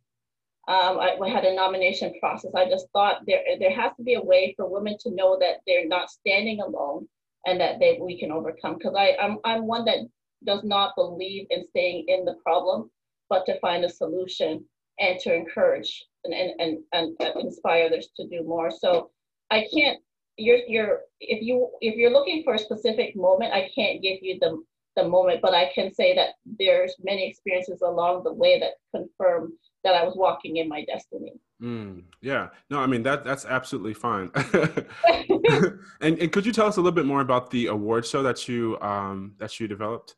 Um, 0.68 1.00
I, 1.00 1.18
I 1.22 1.30
had 1.30 1.44
a 1.44 1.56
nomination 1.56 2.14
process. 2.20 2.52
I 2.56 2.70
just 2.70 2.88
thought 2.94 3.22
there 3.28 3.42
there 3.60 3.76
has 3.76 3.92
to 3.98 4.04
be 4.04 4.14
a 4.14 4.22
way 4.22 4.54
for 4.56 4.70
women 4.70 4.98
to 5.02 5.12
know 5.12 5.38
that 5.40 5.58
they're 5.68 5.88
not 5.88 6.10
standing 6.10 6.62
alone 6.62 7.08
and 7.46 7.60
that 7.60 7.80
they 7.80 8.00
we 8.02 8.18
can 8.18 8.32
overcome. 8.32 8.78
Because 8.78 8.96
I 8.98 9.16
I'm 9.22 9.40
I'm 9.44 9.68
one 9.68 9.84
that 9.86 10.00
does 10.46 10.64
not 10.64 10.96
believe 10.96 11.48
in 11.50 11.68
staying 11.68 12.06
in 12.08 12.24
the 12.24 12.36
problem, 12.44 12.90
but 13.30 13.46
to 13.46 13.60
find 13.60 13.84
a 13.84 13.90
solution 13.90 14.64
and 15.00 15.20
to 15.20 15.34
encourage 15.36 16.06
and 16.24 16.34
and 16.34 16.80
and, 16.94 17.18
and 17.20 17.36
inspire 17.42 17.88
others 17.88 18.08
to 18.16 18.28
do 18.30 18.44
more. 18.46 18.72
So 18.72 19.12
I 19.52 19.68
can't 19.74 20.00
you're 20.38 20.60
you're 20.68 21.02
if 21.20 21.42
you 21.42 21.70
if 21.82 21.96
you're 21.96 22.12
looking 22.12 22.44
for 22.44 22.56
a 22.56 22.60
specific 22.60 23.16
moment, 23.16 23.54
I 23.54 23.70
can't 23.76 24.02
give 24.02 24.20
you 24.22 24.38
the 24.40 24.64
the 24.96 25.08
moment, 25.08 25.42
but 25.42 25.54
I 25.54 25.72
can 25.74 25.92
say 25.94 26.16
that 26.16 26.30
there's 26.60 26.96
many 27.04 27.28
experiences 27.28 27.82
along 27.82 28.24
the 28.24 28.34
way 28.34 28.60
that 28.60 28.74
confirm 28.96 29.54
that 29.84 29.96
I 29.96 30.04
was 30.04 30.16
walking 30.16 30.58
in 30.58 30.70
my 30.70 30.86
destiny. 30.86 31.34
Mm, 31.62 32.04
yeah, 32.22 32.50
no, 32.70 32.80
I 32.80 32.88
mean 32.88 33.04
that 33.04 33.24
that's 33.24 33.46
absolutely 33.46 33.94
fine. 33.94 34.30
and, 36.02 36.20
and 36.20 36.32
could 36.32 36.46
you 36.46 36.52
tell 36.52 36.68
us 36.68 36.78
a 36.78 36.82
little 36.82 36.96
bit 36.96 37.06
more 37.06 37.22
about 37.22 37.50
the 37.52 37.68
award 37.68 38.06
show 38.06 38.24
that 38.24 38.48
you 38.48 38.78
um 38.82 39.34
that 39.40 39.60
you 39.60 39.68
developed? 39.68 40.16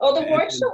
Oh, 0.00 0.14
the 0.14 0.26
award 0.26 0.52
show. 0.52 0.72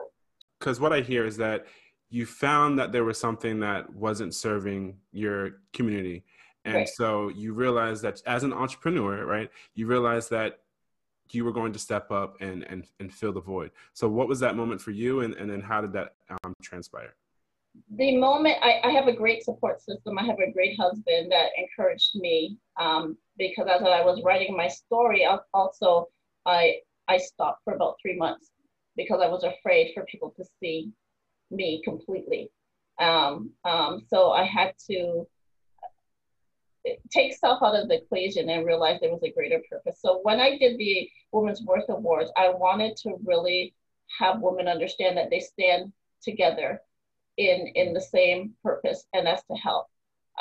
Because 0.59 0.81
what 0.81 0.93
I 0.93 1.01
hear 1.01 1.27
is 1.27 1.37
that 1.39 1.67
you 2.11 2.27
found 2.27 2.79
that 2.79 2.93
there 2.93 3.05
was 3.05 3.19
something 3.19 3.61
that 3.61 3.93
wasn't 3.95 4.35
serving 4.35 4.99
your 5.13 5.63
community 5.73 6.25
And 6.65 6.75
right. 6.75 6.89
so 6.89 7.29
you 7.29 7.55
realize 7.55 8.01
that 8.03 8.23
as 8.27 8.45
an 8.45 8.53
entrepreneur, 8.53 9.25
right, 9.27 9.51
you 9.75 9.87
realize 9.87 10.29
that 10.29 10.61
you 11.31 11.45
were 11.45 11.53
going 11.53 11.73
to 11.73 11.79
step 11.79 12.11
up 12.11 12.37
and, 12.41 12.63
and, 12.65 12.85
and 13.01 13.13
fill 13.13 13.33
the 13.33 13.41
void. 13.41 13.71
So 13.95 14.09
what 14.09 14.29
was 14.29 14.41
that 14.41 14.55
moment 14.55 14.81
for 14.81 14.91
you? 14.91 15.21
And, 15.21 15.35
and 15.35 15.51
then 15.51 15.61
how 15.61 15.81
did 15.81 15.93
that 15.95 16.15
um, 16.45 16.55
transpire? 16.63 17.15
The 17.97 18.17
moment 18.19 18.59
I, 18.63 18.81
I 18.85 18.91
have 18.91 19.09
a 19.09 19.13
great 19.13 19.43
support 19.45 19.81
system. 19.81 20.19
I 20.19 20.25
have 20.25 20.39
a 20.39 20.53
great 20.53 20.79
husband 20.79 21.33
that 21.33 21.51
encouraged 21.57 22.15
me 22.17 22.59
um, 22.79 23.17
because 23.39 23.67
as 23.67 23.83
I 23.83 24.05
was 24.05 24.21
writing 24.25 24.57
my 24.57 24.69
story, 24.69 25.27
also 25.55 26.09
I, 26.45 26.77
I 27.09 27.17
stopped 27.17 27.63
for 27.65 27.75
about 27.75 27.97
three 28.03 28.17
months 28.17 28.51
because 28.95 29.21
I 29.23 29.29
was 29.29 29.43
afraid 29.43 29.93
for 29.95 30.05
people 30.05 30.35
to 30.37 30.45
see 30.61 30.91
me 31.51 31.81
completely. 31.83 32.51
Um, 32.99 33.51
um, 33.65 34.03
so 34.09 34.33
I 34.33 34.45
had 34.45 34.75
to 34.91 35.27
take 37.11 37.35
self 37.35 37.63
out 37.63 37.75
of 37.75 37.89
the 37.89 38.03
equation 38.03 38.49
and 38.49 38.67
realize 38.67 39.01
there 39.01 39.13
was 39.13 39.23
a 39.23 39.31
greater 39.31 39.61
purpose. 39.71 39.99
So 40.01 40.21
when 40.23 40.41
I 40.41 40.59
did 40.59 40.79
the 40.79 41.09
Women's 41.33 41.63
Worth 41.63 41.89
Awards, 41.89 42.31
I 42.37 42.51
wanted 42.51 42.97
to 42.99 43.17
really 43.25 43.75
have 44.19 44.41
women 44.41 44.69
understand 44.69 45.17
that 45.17 45.31
they 45.31 45.41
stand 45.41 45.93
together 46.23 46.81
in 47.37 47.67
in 47.75 47.95
the 47.95 48.01
same 48.01 48.55
purpose, 48.63 49.07
and 49.13 49.27
that's 49.27 49.45
to 49.45 49.55
help. 49.55 49.87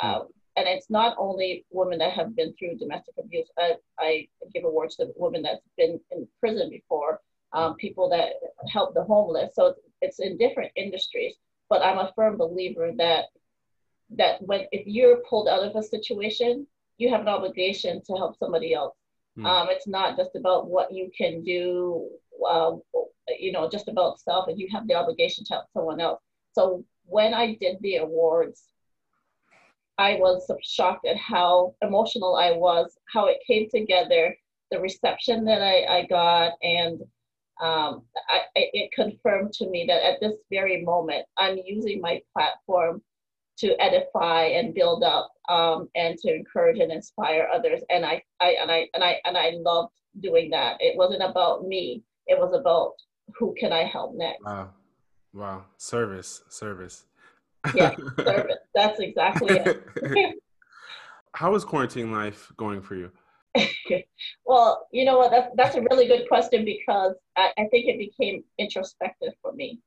Um, 0.02 0.28
and 0.56 0.68
it's 0.68 0.90
not 0.90 1.16
only 1.18 1.64
women 1.70 1.98
that 1.98 2.12
have 2.12 2.36
been 2.36 2.54
through 2.54 2.76
domestic 2.76 3.14
abuse. 3.18 3.48
I, 3.58 3.74
I 3.98 4.28
give 4.52 4.64
awards 4.64 4.96
to 4.96 5.12
women 5.16 5.42
that's 5.42 5.62
been 5.78 5.98
in 6.10 6.28
prison 6.40 6.68
before, 6.68 7.20
um, 7.52 7.74
people 7.76 8.10
that 8.10 8.34
help 8.68 8.94
the 8.94 9.04
homeless. 9.04 9.54
So 9.54 9.68
it's, 9.68 9.80
it's 10.02 10.20
in 10.20 10.36
different 10.36 10.72
industries. 10.76 11.34
But 11.70 11.82
I'm 11.82 11.98
a 11.98 12.12
firm 12.14 12.36
believer 12.36 12.92
that 12.98 13.26
that 14.16 14.42
when 14.42 14.66
if 14.72 14.86
you're 14.86 15.18
pulled 15.28 15.48
out 15.48 15.62
of 15.62 15.76
a 15.76 15.82
situation, 15.82 16.66
you 16.98 17.10
have 17.10 17.20
an 17.22 17.28
obligation 17.28 18.02
to 18.06 18.14
help 18.14 18.38
somebody 18.38 18.74
else. 18.74 18.94
Mm. 19.38 19.46
Um, 19.46 19.68
it's 19.70 19.88
not 19.88 20.16
just 20.16 20.36
about 20.36 20.68
what 20.68 20.92
you 20.92 21.10
can 21.16 21.42
do, 21.42 22.08
uh, 22.46 22.72
you 23.38 23.52
know, 23.52 23.68
just 23.70 23.88
about 23.88 24.20
self, 24.20 24.48
and 24.48 24.58
you 24.58 24.68
have 24.72 24.86
the 24.86 24.94
obligation 24.94 25.44
to 25.46 25.54
help 25.54 25.66
someone 25.72 26.00
else. 26.00 26.20
So 26.52 26.84
when 27.04 27.32
I 27.34 27.54
did 27.54 27.76
the 27.80 27.96
awards, 27.96 28.64
I 29.98 30.14
was 30.14 30.50
shocked 30.62 31.06
at 31.06 31.16
how 31.16 31.74
emotional 31.82 32.36
I 32.36 32.52
was, 32.52 32.96
how 33.12 33.26
it 33.26 33.38
came 33.46 33.68
together, 33.70 34.36
the 34.70 34.80
reception 34.80 35.44
that 35.44 35.62
I, 35.62 35.98
I 35.98 36.06
got, 36.06 36.52
and 36.62 37.00
um, 37.62 38.02
I, 38.28 38.40
it 38.54 38.90
confirmed 38.92 39.52
to 39.54 39.68
me 39.68 39.84
that 39.86 40.04
at 40.04 40.20
this 40.20 40.34
very 40.50 40.82
moment, 40.82 41.24
I'm 41.38 41.58
using 41.64 42.00
my 42.00 42.20
platform 42.32 43.02
to 43.58 43.80
edify 43.80 44.44
and 44.44 44.74
build 44.74 45.02
up 45.02 45.32
um, 45.48 45.88
and 45.94 46.16
to 46.18 46.34
encourage 46.34 46.78
and 46.78 46.92
inspire 46.92 47.48
others. 47.52 47.82
And 47.90 48.04
I, 48.04 48.22
I 48.40 48.56
and 48.60 48.70
I 48.70 48.88
and 48.94 49.04
I 49.04 49.20
and 49.24 49.36
I 49.36 49.52
loved 49.56 49.92
doing 50.20 50.50
that. 50.50 50.76
It 50.80 50.96
wasn't 50.96 51.22
about 51.22 51.66
me. 51.66 52.02
It 52.26 52.38
was 52.38 52.52
about 52.58 52.94
who 53.38 53.54
can 53.58 53.72
I 53.72 53.84
help 53.84 54.14
next. 54.14 54.44
Wow, 54.44 54.70
wow, 55.32 55.64
service, 55.76 56.42
service. 56.48 57.04
yeah, 57.74 57.94
service. 58.24 58.58
That's 58.74 59.00
exactly 59.00 59.58
it. 59.58 60.34
How 61.34 61.54
is 61.54 61.64
quarantine 61.64 62.12
life 62.12 62.52
going 62.56 62.82
for 62.82 62.94
you? 62.94 63.10
well, 64.46 64.86
you 64.92 65.04
know 65.04 65.18
what? 65.18 65.30
That's 65.30 65.48
that's 65.56 65.76
a 65.76 65.82
really 65.90 66.06
good 66.06 66.28
question 66.28 66.64
because 66.64 67.14
I, 67.36 67.50
I 67.58 67.64
think 67.70 67.86
it 67.86 67.98
became 67.98 68.44
introspective 68.58 69.32
for 69.42 69.52
me. 69.52 69.80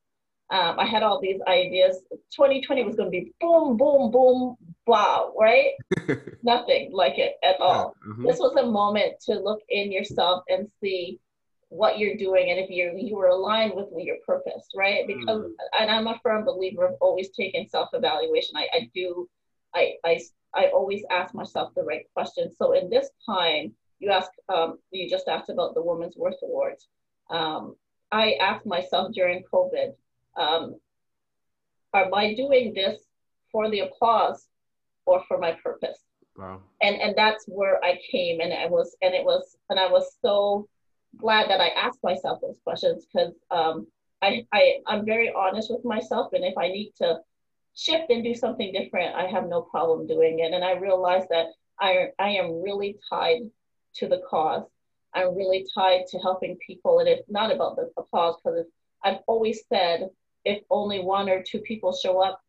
Um, 0.50 0.78
I 0.78 0.86
had 0.86 1.02
all 1.02 1.20
these 1.20 1.40
ideas. 1.48 2.02
2020 2.34 2.84
was 2.84 2.96
going 2.96 3.08
to 3.08 3.10
be 3.10 3.32
boom, 3.40 3.76
boom, 3.76 4.10
boom, 4.10 4.56
wow, 4.86 5.32
right? 5.38 5.72
Nothing 6.42 6.90
like 6.92 7.18
it 7.18 7.34
at 7.42 7.60
all. 7.60 7.94
Yeah. 8.04 8.12
Mm-hmm. 8.12 8.26
This 8.26 8.38
was 8.38 8.54
a 8.56 8.64
moment 8.64 9.20
to 9.26 9.34
look 9.34 9.60
in 9.68 9.90
yourself 9.90 10.44
and 10.48 10.68
see 10.80 11.18
what 11.68 11.98
you're 11.98 12.16
doing 12.16 12.50
and 12.50 12.60
if 12.60 12.70
you 12.70 12.92
you 12.96 13.16
were 13.16 13.26
aligned 13.26 13.74
with 13.74 13.88
your 13.98 14.16
purpose, 14.24 14.68
right? 14.76 15.04
Because 15.06 15.42
mm. 15.42 15.52
and 15.80 15.90
I'm 15.90 16.06
a 16.06 16.18
firm 16.22 16.44
believer 16.44 16.86
of 16.86 16.94
always 17.00 17.30
taking 17.30 17.66
self-evaluation. 17.68 18.56
I, 18.56 18.68
I 18.72 18.90
do 18.94 19.28
I, 19.74 19.94
I 20.04 20.20
I 20.54 20.66
always 20.66 21.02
ask 21.10 21.34
myself 21.34 21.72
the 21.74 21.82
right 21.82 22.06
questions. 22.14 22.54
So 22.56 22.72
in 22.72 22.88
this 22.88 23.10
time, 23.28 23.74
you 23.98 24.10
ask 24.10 24.30
um, 24.48 24.78
you 24.90 25.10
just 25.10 25.28
asked 25.28 25.50
about 25.50 25.74
the 25.74 25.82
Women's 25.82 26.16
Worth 26.16 26.36
Awards. 26.42 26.86
Um, 27.30 27.76
I 28.12 28.34
asked 28.40 28.66
myself 28.66 29.12
during 29.12 29.42
COVID, 29.52 29.94
um, 30.36 30.76
am 31.94 32.14
I 32.14 32.34
doing 32.34 32.72
this 32.74 33.00
for 33.50 33.70
the 33.70 33.80
applause 33.80 34.46
or 35.06 35.22
for 35.28 35.38
my 35.38 35.52
purpose? 35.62 35.98
Wow. 36.36 36.60
And 36.82 36.96
and 37.00 37.14
that's 37.16 37.44
where 37.46 37.82
I 37.82 37.98
came, 38.10 38.40
and 38.40 38.52
I 38.52 38.66
was, 38.66 38.94
and 39.00 39.14
it 39.14 39.24
was, 39.24 39.56
and 39.70 39.80
I 39.80 39.88
was 39.88 40.16
so 40.20 40.68
glad 41.16 41.48
that 41.48 41.60
I 41.60 41.68
asked 41.68 42.00
myself 42.02 42.40
those 42.42 42.58
questions 42.62 43.06
because 43.06 43.32
um, 43.50 43.86
I, 44.20 44.46
I 44.52 44.76
I'm 44.86 45.06
very 45.06 45.32
honest 45.32 45.70
with 45.70 45.84
myself, 45.84 46.32
and 46.32 46.44
if 46.44 46.56
I 46.58 46.68
need 46.68 46.92
to 46.98 47.20
shift 47.74 48.10
and 48.10 48.22
do 48.22 48.34
something 48.34 48.72
different, 48.72 49.14
I 49.14 49.26
have 49.26 49.48
no 49.48 49.62
problem 49.62 50.06
doing 50.06 50.40
it. 50.40 50.52
And 50.52 50.64
I 50.64 50.72
realized 50.72 51.28
that 51.30 51.46
I 51.80 52.08
I 52.18 52.30
am 52.30 52.62
really 52.62 52.98
tied 53.08 53.50
to 53.96 54.08
the 54.08 54.20
cause. 54.28 54.64
I'm 55.14 55.34
really 55.34 55.66
tied 55.74 56.06
to 56.08 56.18
helping 56.18 56.58
people, 56.66 56.98
and 56.98 57.08
it's 57.08 57.30
not 57.30 57.50
about 57.50 57.76
the 57.76 57.90
applause 57.96 58.36
because 58.44 58.66
I've 59.02 59.20
always 59.26 59.62
said 59.72 60.10
if 60.46 60.62
only 60.70 61.00
one 61.00 61.28
or 61.28 61.42
two 61.42 61.58
people 61.58 61.92
show 61.92 62.22
up, 62.22 62.40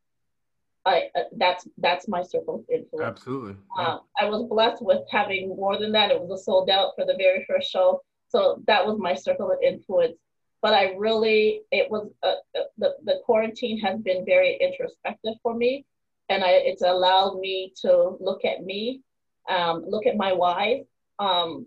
I, 0.86 1.10
uh, 1.16 1.24
that's 1.36 1.68
that's 1.80 2.08
my 2.08 2.22
circle 2.22 2.56
of 2.56 2.66
influence. 2.74 3.18
Absolutely. 3.18 3.56
Uh, 3.78 3.98
I 4.18 4.30
was 4.30 4.48
blessed 4.48 4.82
with 4.82 5.02
having 5.12 5.50
more 5.50 5.78
than 5.78 5.92
that. 5.94 6.12
It 6.12 6.22
was 6.22 6.40
a 6.40 6.44
sold 6.44 6.70
out 6.70 6.94
for 6.96 7.06
the 7.06 7.16
very 7.18 7.44
first 7.50 7.70
show, 7.70 8.02
so 8.30 8.64
that 8.68 8.86
was 8.86 8.98
my 9.00 9.16
circle 9.16 9.52
of 9.52 9.58
influence. 9.62 10.16
But 10.62 10.74
I 10.74 10.94
really, 10.96 11.62
it 11.72 11.92
was 11.92 12.08
uh, 12.24 12.36
uh 12.58 12.68
the 12.78 12.96
the 13.04 13.16
quarantine 13.26 13.80
has 13.80 14.00
been 14.00 14.24
very 14.26 14.58
introspective 14.62 15.34
for 15.44 15.54
me, 15.54 15.86
and 16.30 16.44
I, 16.44 16.52
it's 16.70 16.84
allowed 16.84 17.40
me 17.40 17.74
to 17.82 18.16
look 18.22 18.46
at 18.46 18.64
me, 18.64 19.02
um, 19.50 19.84
look 19.86 20.06
at 20.06 20.16
my 20.16 20.32
why, 20.32 20.84
um, 21.20 21.66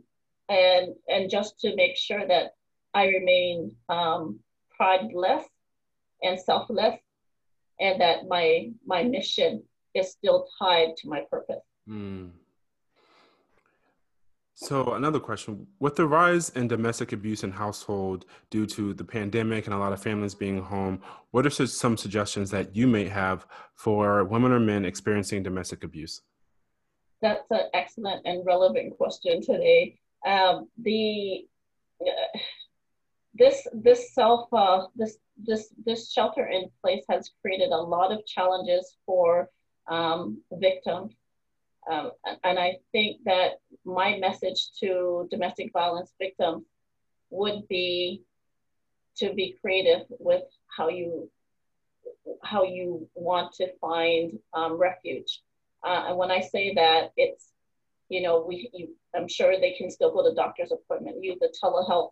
and 0.49 0.95
and 1.09 1.29
just 1.29 1.61
to 1.61 1.77
make 1.77 1.97
sure 1.97 2.27
that 2.27 2.55
I 2.95 3.07
remain 3.07 3.77
um, 3.89 4.41
prideless 4.81 5.45
and 6.23 6.39
selfless 6.39 6.99
and 7.81 8.01
that 8.01 8.29
my 8.29 8.71
my 8.87 9.03
mission 9.03 9.63
is 9.95 10.11
still 10.11 10.47
tied 10.59 10.97
to 10.97 11.09
my 11.09 11.23
purpose. 11.31 11.65
Mm. 11.89 12.31
so 14.55 14.93
another 14.93 15.19
question. 15.19 15.67
With 15.81 15.97
the 15.97 16.07
rise 16.07 16.51
in 16.51 16.69
domestic 16.69 17.13
abuse 17.13 17.43
in 17.43 17.51
household 17.51 18.27
due 18.51 18.67
to 18.67 18.95
the 18.95 19.05
pandemic 19.05 19.67
and 19.67 19.75
a 19.75 19.79
lot 19.79 19.93
of 19.93 20.03
families 20.03 20.35
being 20.35 20.63
home 20.63 21.03
what 21.31 21.47
are 21.47 21.51
some 21.51 21.97
suggestions 21.97 22.51
that 22.51 22.75
you 22.75 22.87
may 22.87 23.07
have 23.07 23.47
for 23.75 24.25
women 24.25 24.53
or 24.53 24.61
men 24.61 24.85
experiencing 24.85 25.43
domestic 25.43 25.85
abuse? 25.85 26.23
That's 27.23 27.49
an 27.51 27.69
excellent 27.75 28.23
and 28.27 28.45
relevant 28.45 28.97
question 28.97 29.41
today. 29.41 29.99
Um, 30.27 30.69
the 30.83 31.47
uh, 32.05 32.39
this 33.35 33.67
this 33.73 34.13
self 34.15 34.53
uh, 34.53 34.87
this 34.97 35.19
this 35.37 35.73
this 35.85 36.13
shelter 36.13 36.47
in 36.47 36.71
place 36.83 37.05
has 37.09 37.31
created 37.43 37.71
a 37.71 37.77
lot 37.77 38.13
of 38.13 38.27
challenges 38.27 38.97
for 39.07 39.49
um, 39.89 40.41
victims, 40.53 41.13
um, 41.91 42.11
and 42.45 42.59
I 42.59 42.79
think 42.93 43.23
that 43.25 43.61
my 43.85 44.19
message 44.19 44.71
to 44.81 45.29
domestic 45.31 45.73
violence 45.73 46.13
victims 46.19 46.65
would 47.31 47.67
be 47.69 48.23
to 49.17 49.33
be 49.33 49.57
creative 49.61 50.07
with 50.19 50.43
how 50.67 50.89
you 50.89 51.31
how 52.43 52.65
you 52.65 53.09
want 53.15 53.53
to 53.55 53.69
find 53.81 54.39
um, 54.55 54.75
refuge. 54.75 55.43
Uh, 55.85 56.07
and 56.09 56.19
when 56.19 56.31
I 56.31 56.41
say 56.41 56.75
that, 56.75 57.13
it's 57.17 57.53
you 58.09 58.23
know 58.23 58.45
we 58.47 58.71
you, 58.73 58.89
I'm 59.15 59.29
sure 59.29 59.59
they 59.59 59.73
can 59.73 59.91
still 59.91 60.13
go 60.13 60.29
to 60.29 60.35
doctor's 60.35 60.73
appointment, 60.73 61.23
use 61.23 61.39
the 61.41 61.53
telehealth 61.63 62.11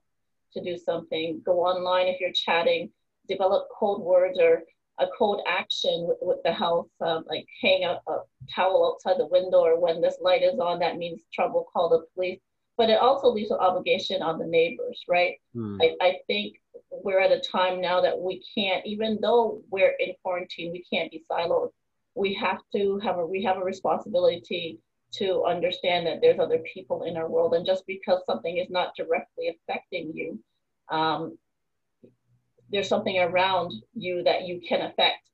to 0.53 0.63
do 0.63 0.77
something, 0.77 1.43
go 1.45 1.61
online 1.61 2.07
if 2.07 2.21
you're 2.21 2.33
chatting, 2.33 2.91
develop 3.29 3.69
code 3.79 4.01
words 4.01 4.39
or 4.39 4.63
a 4.99 5.07
code 5.17 5.41
action 5.47 6.07
with, 6.09 6.19
with 6.21 6.39
the 6.45 6.53
house, 6.53 6.89
um, 7.01 7.25
like 7.29 7.47
hang 7.63 7.85
a, 7.85 8.01
a, 8.11 8.19
towel 8.55 8.93
outside 8.93 9.19
the 9.19 9.27
window, 9.27 9.59
or 9.59 9.79
when 9.79 10.01
this 10.01 10.17
light 10.21 10.43
is 10.43 10.59
on, 10.59 10.79
that 10.79 10.97
means 10.97 11.21
trouble, 11.33 11.67
call 11.73 11.89
the 11.89 12.05
police. 12.15 12.41
But 12.77 12.91
it 12.91 12.99
also 12.99 13.29
leaves 13.29 13.51
an 13.51 13.59
obligation 13.59 14.23
on 14.23 14.39
the 14.39 14.47
neighbors, 14.47 15.03
right? 15.09 15.35
Hmm. 15.53 15.79
I, 15.81 15.97
I 16.01 16.17
think 16.27 16.57
we're 16.91 17.21
at 17.21 17.33
a 17.33 17.41
time 17.41 17.81
now 17.81 18.01
that 18.01 18.19
we 18.19 18.43
can't, 18.55 18.85
even 18.87 19.19
though 19.21 19.63
we're 19.71 19.95
in 19.99 20.15
quarantine, 20.23 20.73
we 20.73 20.85
can't 20.93 21.11
be 21.11 21.25
siloed. 21.31 21.71
We 22.15 22.35
have 22.35 22.61
to 22.75 22.99
have 23.01 23.19
a, 23.19 23.27
we 23.27 23.43
have 23.45 23.59
a 23.59 23.65
responsibility 23.65 24.79
to 25.11 25.45
understand 25.45 26.07
that 26.07 26.21
there's 26.21 26.39
other 26.39 26.59
people 26.73 27.03
in 27.05 27.17
our 27.17 27.29
world. 27.29 27.55
And 27.55 27.67
just 27.67 27.87
because 27.87 28.21
something 28.27 28.59
is 28.59 28.71
not 28.71 28.95
directly 28.97 29.49
affecting 29.49 30.13
you, 30.15 30.39
um, 30.91 31.39
there's 32.71 32.89
something 32.89 33.19
around 33.19 33.73
you 33.95 34.23
that 34.25 34.47
you 34.47 34.61
can 34.67 34.83
affect. 34.83 35.25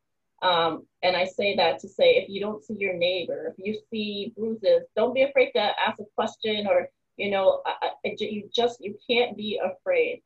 Um, 0.42 0.86
and 1.02 1.16
I 1.16 1.24
say 1.24 1.56
that 1.56 1.80
to 1.80 1.88
say 1.88 2.16
if 2.16 2.28
you 2.28 2.40
don't 2.40 2.62
see 2.64 2.74
your 2.78 2.94
neighbor, 2.94 3.54
if 3.56 3.64
you 3.64 3.78
see 3.90 4.32
bruises, 4.36 4.82
don't 4.94 5.14
be 5.14 5.22
afraid 5.22 5.50
to 5.52 5.60
ask 5.60 5.98
a 5.98 6.04
question 6.14 6.66
or, 6.66 6.88
you 7.16 7.30
know, 7.30 7.62
you 8.04 8.48
just, 8.54 8.78
you 8.80 8.96
can't 9.08 9.36
be 9.36 9.60
afraid. 9.62 10.22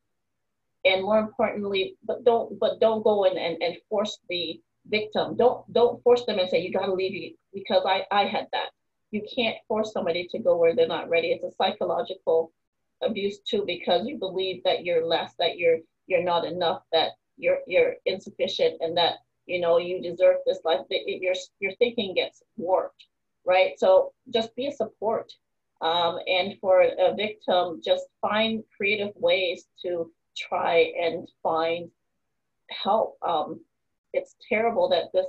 And 0.85 1.03
more 1.03 1.19
importantly, 1.19 1.97
but 2.05 2.25
don't, 2.25 2.59
but 2.59 2.81
don't 2.81 3.05
go 3.05 3.25
in 3.25 3.39
and, 3.39 3.63
and 3.63 3.77
force 3.89 4.19
the 4.29 4.61
victim. 4.87 5.37
Don't, 5.37 5.71
don't 5.73 6.03
force 6.03 6.25
them 6.27 6.39
and 6.39 6.49
say, 6.49 6.61
you 6.61 6.73
got 6.73 6.87
to 6.87 6.95
leave 6.95 7.35
because 7.55 7.85
I, 7.87 8.05
I 8.11 8.25
had 8.25 8.47
that. 8.53 8.69
You 9.11 9.23
can't 9.35 9.57
force 9.67 9.93
somebody 9.93 10.29
to 10.31 10.39
go 10.39 10.57
where 10.57 10.75
they're 10.75 10.87
not 10.87 11.09
ready. 11.09 11.29
It's 11.29 11.45
a 11.45 11.53
psychological 11.57 12.53
abuse 13.03 13.39
too, 13.41 13.65
because 13.67 14.07
you 14.07 14.17
believe 14.19 14.63
that 14.65 14.85
you're 14.85 15.07
less, 15.07 15.35
that 15.39 15.59
you're, 15.59 15.79
you're 16.07 16.25
not 16.25 16.45
enough, 16.45 16.83
that 16.93 17.13
you're, 17.37 17.59
you're 17.67 17.95
insufficient 18.07 18.77
and 18.81 18.97
that 18.97 19.19
you 19.49 19.61
know, 19.61 19.79
you 19.79 20.03
deserve 20.03 20.37
this 20.47 20.59
life. 20.65 20.81
Your, 20.91 21.35
your 21.59 21.73
thinking 21.77 22.15
gets 22.15 22.43
warped, 22.59 23.07
right? 23.47 23.73
So 23.79 24.13
just 24.31 24.55
be 24.55 24.67
a 24.67 24.73
support. 24.73 25.33
Um, 25.81 26.19
and 26.27 26.59
for 26.61 26.83
a 26.83 27.15
victim, 27.15 27.81
just 27.83 28.05
find 28.21 28.63
creative 28.77 29.15
ways 29.17 29.65
to 29.87 30.13
try 30.37 30.93
and 31.01 31.27
find 31.43 31.91
help. 32.69 33.17
Um, 33.27 33.61
it's 34.13 34.37
terrible 34.49 34.91
that 34.91 35.05
this 35.15 35.27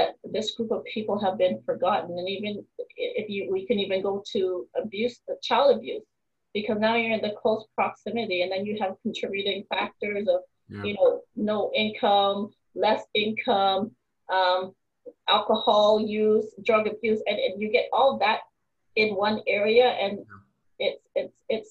that 0.00 0.32
this 0.32 0.52
group 0.52 0.70
of 0.70 0.84
people 0.84 1.18
have 1.18 1.36
been 1.36 1.60
forgotten, 1.64 2.18
and 2.18 2.28
even 2.28 2.64
if 2.96 3.28
you 3.28 3.50
we 3.50 3.66
can 3.66 3.78
even 3.78 4.02
go 4.02 4.22
to 4.32 4.66
abuse, 4.76 5.20
child 5.42 5.76
abuse, 5.76 6.02
because 6.54 6.78
now 6.78 6.94
you're 6.96 7.12
in 7.12 7.22
the 7.22 7.34
close 7.40 7.64
proximity, 7.74 8.42
and 8.42 8.50
then 8.52 8.64
you 8.66 8.78
have 8.80 8.96
contributing 9.02 9.64
factors 9.68 10.26
of 10.28 10.40
yeah. 10.68 10.82
you 10.84 10.94
know 10.94 11.20
no 11.36 11.70
income, 11.74 12.50
less 12.74 13.02
income, 13.14 13.90
um, 14.32 14.72
alcohol 15.28 16.00
use, 16.00 16.46
drug 16.64 16.86
abuse, 16.86 17.20
and, 17.26 17.38
and 17.38 17.60
you 17.60 17.70
get 17.70 17.88
all 17.92 18.18
that 18.18 18.40
in 18.96 19.14
one 19.14 19.40
area, 19.46 19.86
and 19.86 20.20
it's 20.78 21.04
it's 21.14 21.36
it's 21.48 21.70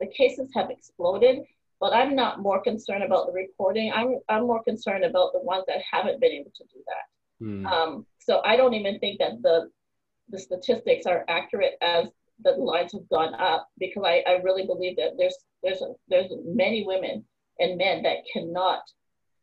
the 0.00 0.06
cases 0.06 0.48
have 0.54 0.70
exploded. 0.70 1.44
But 1.80 1.92
I'm 1.94 2.16
not 2.16 2.40
more 2.40 2.60
concerned 2.60 3.04
about 3.04 3.26
the 3.26 3.32
reporting. 3.32 3.92
I'm 3.94 4.18
I'm 4.28 4.46
more 4.48 4.62
concerned 4.64 5.04
about 5.04 5.32
the 5.32 5.40
ones 5.40 5.64
that 5.68 5.80
haven't 5.88 6.20
been 6.20 6.32
able 6.32 6.50
to 6.56 6.64
do 6.64 6.80
that. 6.86 7.04
Mm. 7.42 7.66
Um, 7.66 8.06
so 8.18 8.40
I 8.44 8.56
don't 8.56 8.74
even 8.74 8.98
think 8.98 9.18
that 9.20 9.42
the 9.42 9.70
the 10.30 10.38
statistics 10.38 11.06
are 11.06 11.24
accurate 11.28 11.74
as 11.80 12.08
the 12.44 12.52
lines 12.52 12.92
have 12.92 13.08
gone 13.08 13.34
up 13.34 13.68
because 13.78 14.04
I, 14.06 14.22
I 14.26 14.32
really 14.42 14.66
believe 14.66 14.96
that 14.96 15.12
there's 15.16 15.36
there's 15.62 15.82
a, 15.82 15.92
there's 16.08 16.30
many 16.44 16.84
women 16.86 17.24
and 17.58 17.78
men 17.78 18.02
that 18.02 18.18
cannot 18.32 18.80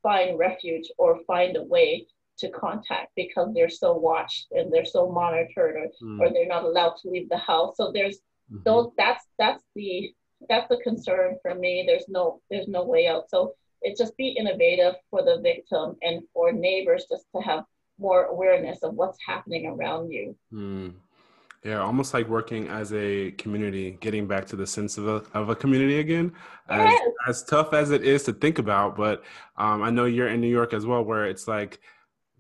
find 0.01 0.37
refuge 0.37 0.89
or 0.97 1.19
find 1.25 1.57
a 1.57 1.63
way 1.63 2.05
to 2.37 2.49
contact 2.49 3.11
because 3.15 3.53
they're 3.53 3.69
so 3.69 3.93
watched 3.93 4.47
and 4.51 4.71
they're 4.71 4.85
so 4.85 5.09
monitored 5.09 5.75
or, 5.75 5.87
mm. 6.03 6.19
or 6.19 6.29
they're 6.31 6.47
not 6.47 6.63
allowed 6.63 6.95
to 7.01 7.09
leave 7.09 7.29
the 7.29 7.37
house 7.37 7.75
so 7.77 7.91
there's 7.91 8.17
mm-hmm. 8.51 8.57
those 8.65 8.91
that's 8.97 9.25
that's 9.39 9.63
the 9.75 10.13
that's 10.49 10.67
the 10.69 10.77
concern 10.83 11.37
for 11.41 11.55
me 11.55 11.83
there's 11.87 12.05
no 12.07 12.41
there's 12.49 12.67
no 12.67 12.83
way 12.83 13.07
out 13.07 13.29
so 13.29 13.53
it's 13.81 13.99
just 13.99 14.17
be 14.17 14.29
innovative 14.29 14.95
for 15.09 15.23
the 15.23 15.39
victim 15.41 15.95
and 16.01 16.21
for 16.33 16.51
neighbors 16.51 17.05
just 17.09 17.25
to 17.35 17.41
have 17.41 17.63
more 17.99 18.25
awareness 18.25 18.83
of 18.83 18.93
what's 18.93 19.17
happening 19.25 19.65
around 19.67 20.11
you 20.11 20.35
mm. 20.53 20.93
Yeah, 21.65 21.81
almost 21.81 22.13
like 22.13 22.29
working 22.29 22.67
as 22.67 22.93
a 22.93 23.31
community, 23.31 23.97
getting 23.99 24.27
back 24.27 24.45
to 24.47 24.55
the 24.55 24.67
sense 24.67 24.99
of 24.99 25.07
a, 25.07 25.23
of 25.33 25.49
a 25.49 25.55
community 25.55 25.97
again. 25.97 26.31
As, 26.69 26.91
yes. 26.91 27.11
as 27.27 27.43
tough 27.43 27.73
as 27.73 27.89
it 27.89 28.03
is 28.03 28.21
to 28.25 28.33
think 28.33 28.59
about, 28.59 28.95
but 28.95 29.23
um, 29.57 29.81
I 29.81 29.89
know 29.89 30.05
you're 30.05 30.27
in 30.27 30.41
New 30.41 30.47
York 30.47 30.75
as 30.75 30.85
well, 30.85 31.03
where 31.03 31.25
it's 31.25 31.47
like 31.47 31.79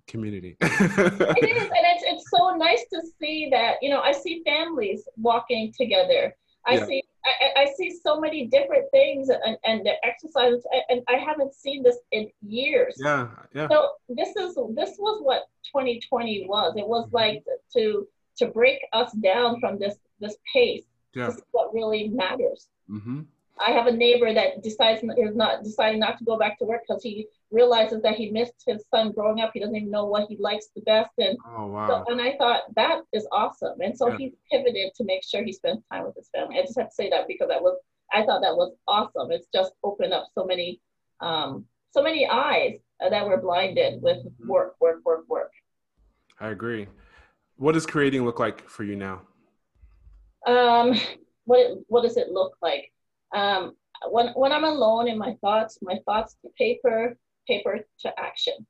community. 0.07 0.57
it 0.61 0.69
is, 0.71 1.63
and 1.63 1.71
it's, 1.71 2.03
it's 2.05 2.25
so 2.29 2.55
nice 2.55 2.85
to 2.93 3.01
see 3.19 3.49
that, 3.49 3.77
you 3.81 3.89
know, 3.89 4.01
I 4.01 4.11
see 4.11 4.43
families 4.45 5.07
walking 5.17 5.73
together. 5.75 6.35
I 6.67 6.75
yeah. 6.75 6.85
see 6.85 7.03
I, 7.25 7.61
I, 7.61 7.73
see 7.75 7.97
so 8.03 8.19
many 8.19 8.45
different 8.45 8.89
things 8.91 9.29
and, 9.29 9.57
and 9.65 9.85
the 9.85 9.93
exercises 10.05 10.63
and 10.89 11.01
I 11.07 11.15
haven't 11.15 11.53
seen 11.53 11.81
this 11.81 11.97
in 12.11 12.29
years. 12.41 12.95
Yeah, 12.97 13.29
yeah. 13.53 13.67
So 13.67 13.89
this 14.09 14.35
is 14.35 14.55
this 14.75 14.95
was 14.99 15.21
what 15.23 15.47
2020 15.65 16.45
was. 16.47 16.75
It 16.77 16.87
was 16.87 17.05
mm-hmm. 17.05 17.15
like 17.15 17.43
to 17.73 18.07
to 18.37 18.47
break 18.47 18.79
us 18.93 19.11
down 19.13 19.59
from 19.59 19.79
this 19.79 19.95
this 20.19 20.35
pace. 20.53 20.83
Yeah. 21.13 21.27
This 21.27 21.37
is 21.37 21.43
what 21.51 21.73
really 21.73 22.09
matters. 22.09 22.67
Mm-hmm. 22.89 23.21
I 23.59 23.71
have 23.71 23.87
a 23.87 23.91
neighbor 23.91 24.33
that 24.33 24.63
decides 24.63 25.01
is 25.17 25.35
not 25.35 25.63
deciding 25.63 25.99
not 25.99 26.17
to 26.17 26.25
go 26.25 26.37
back 26.37 26.59
to 26.59 26.65
work 26.65 26.81
because 26.87 27.01
he 27.01 27.27
realizes 27.51 28.01
that 28.01 28.15
he 28.15 28.29
missed 28.29 28.63
his 28.67 28.83
son 28.93 29.13
growing 29.13 29.39
up. 29.39 29.51
He 29.53 29.61
doesn't 29.61 29.75
even 29.75 29.89
know 29.89 30.05
what 30.05 30.27
he 30.27 30.35
likes 30.37 30.67
the 30.75 30.81
best, 30.81 31.11
and 31.17 31.37
oh, 31.47 31.67
wow. 31.67 31.87
so, 31.87 32.11
and 32.11 32.21
I 32.21 32.35
thought 32.37 32.63
that 32.75 33.01
is 33.13 33.25
awesome. 33.31 33.79
And 33.79 33.97
so 33.97 34.09
yeah. 34.09 34.17
he 34.17 34.33
pivoted 34.51 34.93
to 34.95 35.05
make 35.05 35.23
sure 35.23 35.43
he 35.43 35.53
spends 35.53 35.81
time 35.91 36.05
with 36.05 36.15
his 36.15 36.29
family. 36.35 36.59
I 36.59 36.63
just 36.63 36.77
have 36.77 36.89
to 36.89 36.95
say 36.95 37.09
that 37.09 37.27
because 37.27 37.47
that 37.47 37.61
was 37.61 37.77
I 38.11 38.25
thought 38.25 38.41
that 38.41 38.55
was 38.55 38.73
awesome. 38.87 39.31
It's 39.31 39.47
just 39.53 39.73
opened 39.83 40.13
up 40.13 40.27
so 40.35 40.45
many 40.45 40.81
um, 41.21 41.65
so 41.91 42.03
many 42.03 42.27
eyes 42.27 42.77
that 42.99 43.25
were 43.25 43.37
blinded 43.37 44.01
with 44.01 44.17
mm-hmm. 44.17 44.47
work, 44.49 44.75
work, 44.81 44.99
work, 45.05 45.23
work. 45.29 45.51
I 46.39 46.49
agree. 46.49 46.87
What 47.57 47.71
does 47.71 47.85
creating 47.85 48.25
look 48.25 48.39
like 48.39 48.67
for 48.67 48.83
you 48.83 48.97
now? 48.97 49.21
Um, 50.45 50.99
what 51.45 51.59
it, 51.59 51.77
what 51.87 52.03
does 52.03 52.17
it 52.17 52.29
look 52.29 52.57
like? 52.61 52.91
Um, 53.33 53.75
when 54.09 54.27
when 54.29 54.51
I'm 54.51 54.65
alone 54.65 55.07
in 55.07 55.17
my 55.17 55.35
thoughts, 55.41 55.79
my 55.81 55.99
thoughts 56.05 56.35
to 56.41 56.49
paper, 56.57 57.17
paper 57.47 57.79
to 58.01 58.19
action. 58.19 58.65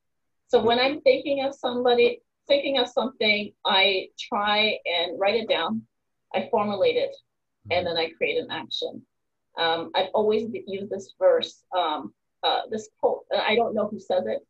So 0.47 0.61
when 0.61 0.79
I'm 0.79 1.01
thinking 1.01 1.43
of 1.43 1.55
somebody, 1.55 2.21
thinking 2.47 2.77
of 2.77 2.87
something, 2.87 3.51
I 3.65 4.07
try 4.19 4.77
and 4.85 5.19
write 5.19 5.35
it 5.35 5.49
down. 5.49 5.81
I 6.33 6.47
formulate 6.51 6.95
it, 6.95 7.15
and 7.71 7.85
then 7.85 7.97
I 7.97 8.09
create 8.17 8.37
an 8.37 8.51
action. 8.51 9.01
Um, 9.57 9.91
I've 9.95 10.09
always 10.13 10.49
used 10.67 10.89
this 10.89 11.13
verse, 11.17 11.63
um, 11.75 12.13
uh, 12.43 12.61
this 12.69 12.89
quote. 12.99 13.25
I 13.33 13.55
don't 13.55 13.73
know 13.73 13.87
who 13.87 13.99
says 13.99 14.25
it. 14.27 14.45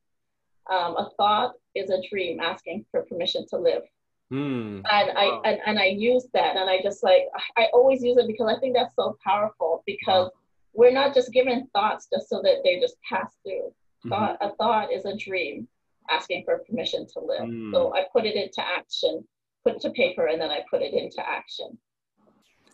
Um, 0.70 0.98
a 0.98 1.12
thought 1.16 1.54
is 1.76 1.92
a 1.92 2.02
dream 2.10 2.40
asking 2.40 2.86
for 2.90 3.04
permission 3.04 3.46
to 3.50 3.58
live. 3.58 3.84
Mm. 4.32 4.82
And 4.90 5.18
I 5.18 5.40
and, 5.46 5.60
and 5.66 5.80
I 5.80 5.86
use 5.86 6.28
that 6.34 6.56
and 6.56 6.70
I 6.70 6.82
just 6.82 7.04
like 7.04 7.26
I 7.58 7.68
always 7.74 8.04
use 8.04 8.18
it 8.18 8.28
because 8.28 8.52
I 8.56 8.60
think 8.60 8.76
that's 8.76 8.96
so 8.96 9.18
powerful 9.24 9.84
because 9.86 10.26
wow. 10.26 10.32
we're 10.74 10.92
not 10.92 11.14
just 11.14 11.32
given 11.32 11.68
thoughts 11.74 12.08
just 12.12 12.30
so 12.30 12.42
that 12.42 12.62
they 12.64 12.80
just 12.80 12.96
pass 13.08 13.32
through. 13.44 13.68
Mm-hmm. 14.06 14.10
Thought 14.10 14.38
a 14.42 14.56
thought 14.56 14.92
is 14.92 15.06
a 15.06 15.16
dream 15.16 15.68
asking 16.10 16.44
for 16.44 16.60
permission 16.60 17.06
to 17.14 17.20
live. 17.20 17.42
Mm. 17.42 17.72
So 17.72 17.94
I 17.94 18.06
put 18.12 18.26
it 18.26 18.36
into 18.36 18.62
action, 18.62 19.24
put 19.64 19.76
it 19.76 19.82
to 19.82 19.92
paper 19.92 20.28
and 20.28 20.42
then 20.42 20.50
I 20.50 20.62
put 20.70 20.82
it 20.82 20.94
into 20.94 21.28
action. 21.28 21.78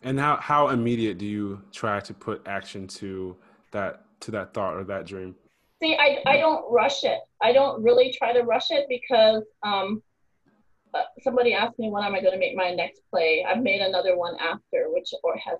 And 0.02 0.18
how 0.18 0.36
how 0.36 0.68
immediate 0.68 1.18
do 1.18 1.26
you 1.26 1.62
try 1.70 2.00
to 2.00 2.14
put 2.14 2.46
action 2.46 2.86
to 2.88 3.36
that 3.72 4.04
to 4.20 4.30
that 4.30 4.54
thought 4.54 4.74
or 4.74 4.84
that 4.84 5.06
dream? 5.06 5.34
See, 5.82 5.96
I, 5.96 6.18
I 6.26 6.36
don't 6.36 6.64
rush 6.70 7.02
it. 7.02 7.18
I 7.42 7.52
don't 7.52 7.82
really 7.82 8.14
try 8.16 8.32
to 8.32 8.42
rush 8.42 8.70
it 8.70 8.86
because 8.88 9.42
um, 9.64 10.00
uh, 10.94 11.02
somebody 11.22 11.54
asked 11.54 11.78
me 11.78 11.90
when 11.90 12.04
am 12.04 12.14
I 12.14 12.20
going 12.20 12.32
to 12.32 12.38
make 12.38 12.56
my 12.56 12.74
next 12.74 13.02
play. 13.10 13.44
I've 13.48 13.62
made 13.62 13.80
another 13.80 14.16
one 14.16 14.36
after, 14.38 14.86
which 14.88 15.10
or 15.22 15.36
has 15.36 15.58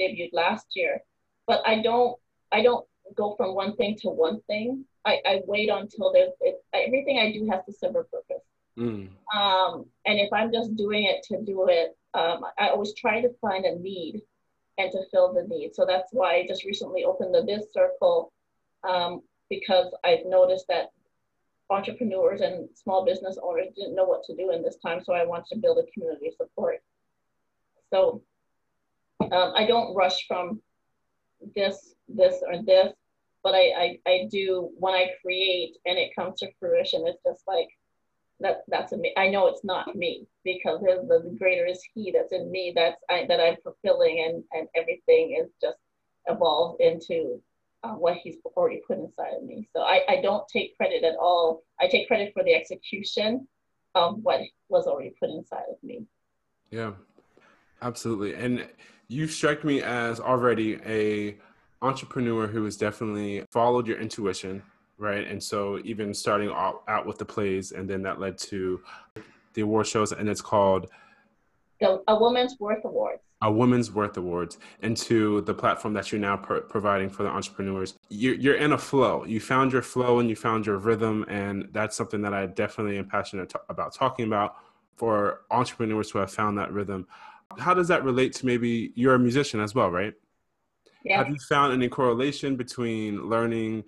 debuted 0.00 0.30
last 0.32 0.66
year, 0.74 1.00
but 1.46 1.62
I 1.66 1.82
don't 1.82 2.18
I 2.52 2.62
don't 2.62 2.86
go 3.14 3.34
from 3.36 3.54
one 3.54 3.76
thing 3.76 3.96
to 4.02 4.08
one 4.08 4.40
thing. 4.46 4.84
I, 5.04 5.20
I 5.24 5.40
wait 5.46 5.68
until 5.68 6.12
there's 6.12 6.32
it, 6.40 6.56
everything 6.72 7.18
I 7.18 7.32
do 7.32 7.48
has 7.50 7.64
to 7.66 7.72
serve 7.72 7.96
a 7.96 8.04
purpose. 8.04 8.44
Mm. 8.78 9.08
Um, 9.34 9.86
and 10.04 10.18
if 10.18 10.32
I'm 10.32 10.52
just 10.52 10.76
doing 10.76 11.04
it 11.04 11.22
to 11.28 11.42
do 11.42 11.68
it, 11.68 11.96
um, 12.14 12.44
I 12.58 12.68
always 12.68 12.94
try 12.94 13.20
to 13.20 13.30
find 13.40 13.64
a 13.64 13.78
need 13.78 14.22
and 14.78 14.90
to 14.92 15.02
fill 15.10 15.32
the 15.32 15.46
need. 15.48 15.74
So 15.74 15.86
that's 15.86 16.08
why 16.12 16.36
I 16.36 16.46
just 16.46 16.64
recently 16.64 17.04
opened 17.04 17.34
the 17.34 17.42
Biz 17.42 17.66
Circle 17.72 18.32
um, 18.88 19.22
because 19.48 19.94
I've 20.04 20.26
noticed 20.26 20.66
that 20.68 20.90
entrepreneurs 21.70 22.40
and 22.40 22.68
small 22.74 23.04
business 23.04 23.38
owners 23.42 23.68
didn't 23.76 23.94
know 23.94 24.04
what 24.04 24.22
to 24.24 24.36
do 24.36 24.52
in 24.52 24.62
this 24.62 24.76
time, 24.76 25.02
so 25.02 25.12
I 25.12 25.24
wanted 25.24 25.46
to 25.52 25.58
build 25.58 25.78
a 25.78 25.90
community 25.92 26.32
support. 26.36 26.82
So 27.90 28.22
um, 29.20 29.52
I 29.56 29.66
don't 29.66 29.94
rush 29.94 30.26
from 30.26 30.60
this, 31.54 31.94
this, 32.08 32.42
or 32.46 32.62
this, 32.62 32.92
but 33.42 33.54
I, 33.54 33.98
I, 34.06 34.10
I 34.10 34.28
do 34.30 34.70
when 34.78 34.94
I 34.94 35.10
create 35.22 35.76
and 35.86 35.98
it 35.98 36.14
comes 36.14 36.40
to 36.40 36.48
fruition, 36.58 37.04
it's 37.06 37.22
just 37.24 37.42
like 37.46 37.68
that 38.40 38.64
that's 38.68 38.92
me. 38.92 39.12
I 39.16 39.28
know 39.28 39.46
it's 39.46 39.64
not 39.64 39.96
me 39.96 40.26
because 40.44 40.80
the, 40.80 41.06
the 41.08 41.36
greater 41.38 41.66
is 41.66 41.82
he 41.94 42.12
that's 42.12 42.32
in 42.32 42.50
me 42.50 42.72
that's 42.74 43.00
I, 43.08 43.24
that 43.28 43.40
I'm 43.40 43.56
fulfilling 43.62 44.24
and 44.26 44.44
and 44.52 44.68
everything 44.74 45.38
is 45.40 45.50
just 45.62 45.78
evolved 46.26 46.80
into 46.80 47.40
uh, 47.86 47.94
what 47.94 48.16
he's 48.16 48.36
already 48.56 48.82
put 48.86 48.98
inside 48.98 49.34
of 49.36 49.44
me. 49.44 49.68
So 49.74 49.82
I, 49.82 50.02
I 50.08 50.20
don't 50.20 50.46
take 50.48 50.76
credit 50.76 51.04
at 51.04 51.16
all. 51.16 51.62
I 51.80 51.86
take 51.86 52.08
credit 52.08 52.32
for 52.34 52.42
the 52.42 52.54
execution 52.54 53.46
of 53.94 54.18
what 54.22 54.40
was 54.68 54.86
already 54.86 55.14
put 55.18 55.30
inside 55.30 55.64
of 55.70 55.82
me. 55.82 56.04
Yeah, 56.70 56.92
absolutely. 57.82 58.34
And 58.34 58.66
you 59.08 59.26
strike 59.28 59.64
me 59.64 59.82
as 59.82 60.20
already 60.20 60.78
a 60.84 61.36
entrepreneur 61.82 62.46
who 62.46 62.64
has 62.64 62.76
definitely 62.76 63.44
followed 63.52 63.86
your 63.86 64.00
intuition 64.00 64.62
right? 64.98 65.26
And 65.26 65.42
so 65.42 65.80
even 65.84 66.14
starting 66.14 66.50
out, 66.50 66.82
out 66.88 67.06
with 67.06 67.18
the 67.18 67.24
plays, 67.24 67.72
and 67.72 67.88
then 67.88 68.02
that 68.02 68.20
led 68.20 68.38
to 68.38 68.80
the 69.54 69.62
award 69.62 69.86
shows, 69.86 70.12
and 70.12 70.28
it's 70.28 70.40
called 70.40 70.88
the 71.80 72.02
A 72.08 72.18
Woman's 72.18 72.56
Worth 72.58 72.84
Awards. 72.84 73.22
A 73.42 73.52
Woman's 73.52 73.92
Worth 73.92 74.16
Awards, 74.16 74.58
into 74.80 75.42
the 75.42 75.52
platform 75.52 75.92
that 75.94 76.10
you're 76.10 76.20
now 76.20 76.36
pro- 76.36 76.62
providing 76.62 77.10
for 77.10 77.22
the 77.22 77.28
entrepreneurs. 77.28 77.94
You're, 78.08 78.34
you're 78.34 78.56
in 78.56 78.72
a 78.72 78.78
flow. 78.78 79.24
You 79.26 79.40
found 79.40 79.72
your 79.72 79.82
flow 79.82 80.20
and 80.20 80.30
you 80.30 80.36
found 80.36 80.64
your 80.64 80.78
rhythm, 80.78 81.24
and 81.28 81.68
that's 81.72 81.96
something 81.96 82.22
that 82.22 82.32
I 82.32 82.46
definitely 82.46 82.98
am 82.98 83.08
passionate 83.08 83.50
t- 83.50 83.58
about 83.68 83.94
talking 83.94 84.26
about 84.26 84.56
for 84.96 85.42
entrepreneurs 85.50 86.10
who 86.10 86.18
have 86.18 86.32
found 86.32 86.56
that 86.56 86.72
rhythm. 86.72 87.06
How 87.58 87.74
does 87.74 87.88
that 87.88 88.04
relate 88.04 88.32
to 88.34 88.46
maybe 88.46 88.92
you're 88.94 89.14
a 89.14 89.18
musician 89.18 89.60
as 89.60 89.74
well, 89.74 89.90
right? 89.90 90.14
Yeah. 91.04 91.18
Have 91.18 91.28
you 91.28 91.36
found 91.48 91.72
any 91.72 91.88
correlation 91.88 92.56
between 92.56 93.28
learning 93.28 93.84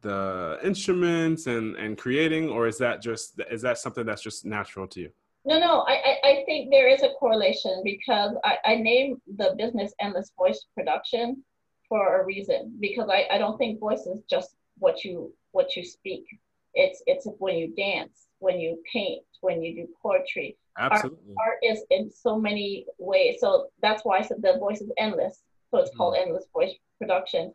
the 0.00 0.58
instruments 0.64 1.46
and 1.46 1.76
and 1.76 1.98
creating, 1.98 2.48
or 2.48 2.66
is 2.66 2.78
that 2.78 3.02
just 3.02 3.40
is 3.50 3.62
that 3.62 3.78
something 3.78 4.06
that's 4.06 4.22
just 4.22 4.44
natural 4.44 4.86
to 4.88 5.00
you? 5.00 5.10
No, 5.48 5.58
no, 5.58 5.80
I, 5.88 5.94
I, 5.94 6.28
I 6.28 6.42
think 6.44 6.70
there 6.70 6.88
is 6.88 7.02
a 7.02 7.14
correlation 7.18 7.80
because 7.82 8.36
I, 8.44 8.58
I 8.66 8.74
named 8.74 9.16
the 9.38 9.54
business 9.56 9.94
Endless 9.98 10.30
Voice 10.36 10.66
Production 10.74 11.42
for 11.88 12.20
a 12.20 12.24
reason 12.26 12.76
because 12.80 13.08
I, 13.10 13.26
I 13.32 13.38
don't 13.38 13.56
think 13.56 13.80
voice 13.80 14.04
is 14.04 14.20
just 14.28 14.50
what 14.76 15.04
you 15.04 15.32
what 15.52 15.74
you 15.74 15.86
speak. 15.86 16.26
It's 16.74 17.02
it's 17.06 17.26
when 17.38 17.56
you 17.56 17.74
dance, 17.74 18.26
when 18.40 18.60
you 18.60 18.82
paint, 18.92 19.22
when 19.40 19.62
you 19.62 19.74
do 19.74 19.88
poetry. 20.02 20.58
Absolutely. 20.78 21.34
Art, 21.38 21.48
art 21.48 21.58
is 21.62 21.82
in 21.88 22.10
so 22.10 22.38
many 22.38 22.84
ways. 22.98 23.38
So 23.40 23.68
that's 23.80 24.04
why 24.04 24.18
I 24.18 24.22
said 24.22 24.42
the 24.42 24.58
voice 24.58 24.82
is 24.82 24.92
endless. 24.98 25.40
So 25.70 25.78
it's 25.78 25.90
mm 25.92 25.96
called 25.96 26.16
Endless 26.18 26.44
Voice 26.52 26.74
Production. 26.98 27.54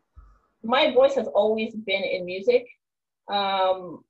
My 0.63 0.91
voice 0.91 1.13
has 1.13 1.27
always 1.27 1.75
been 1.75 2.03
in 2.03 2.25
music. 2.25 2.65
Um, 3.32 4.03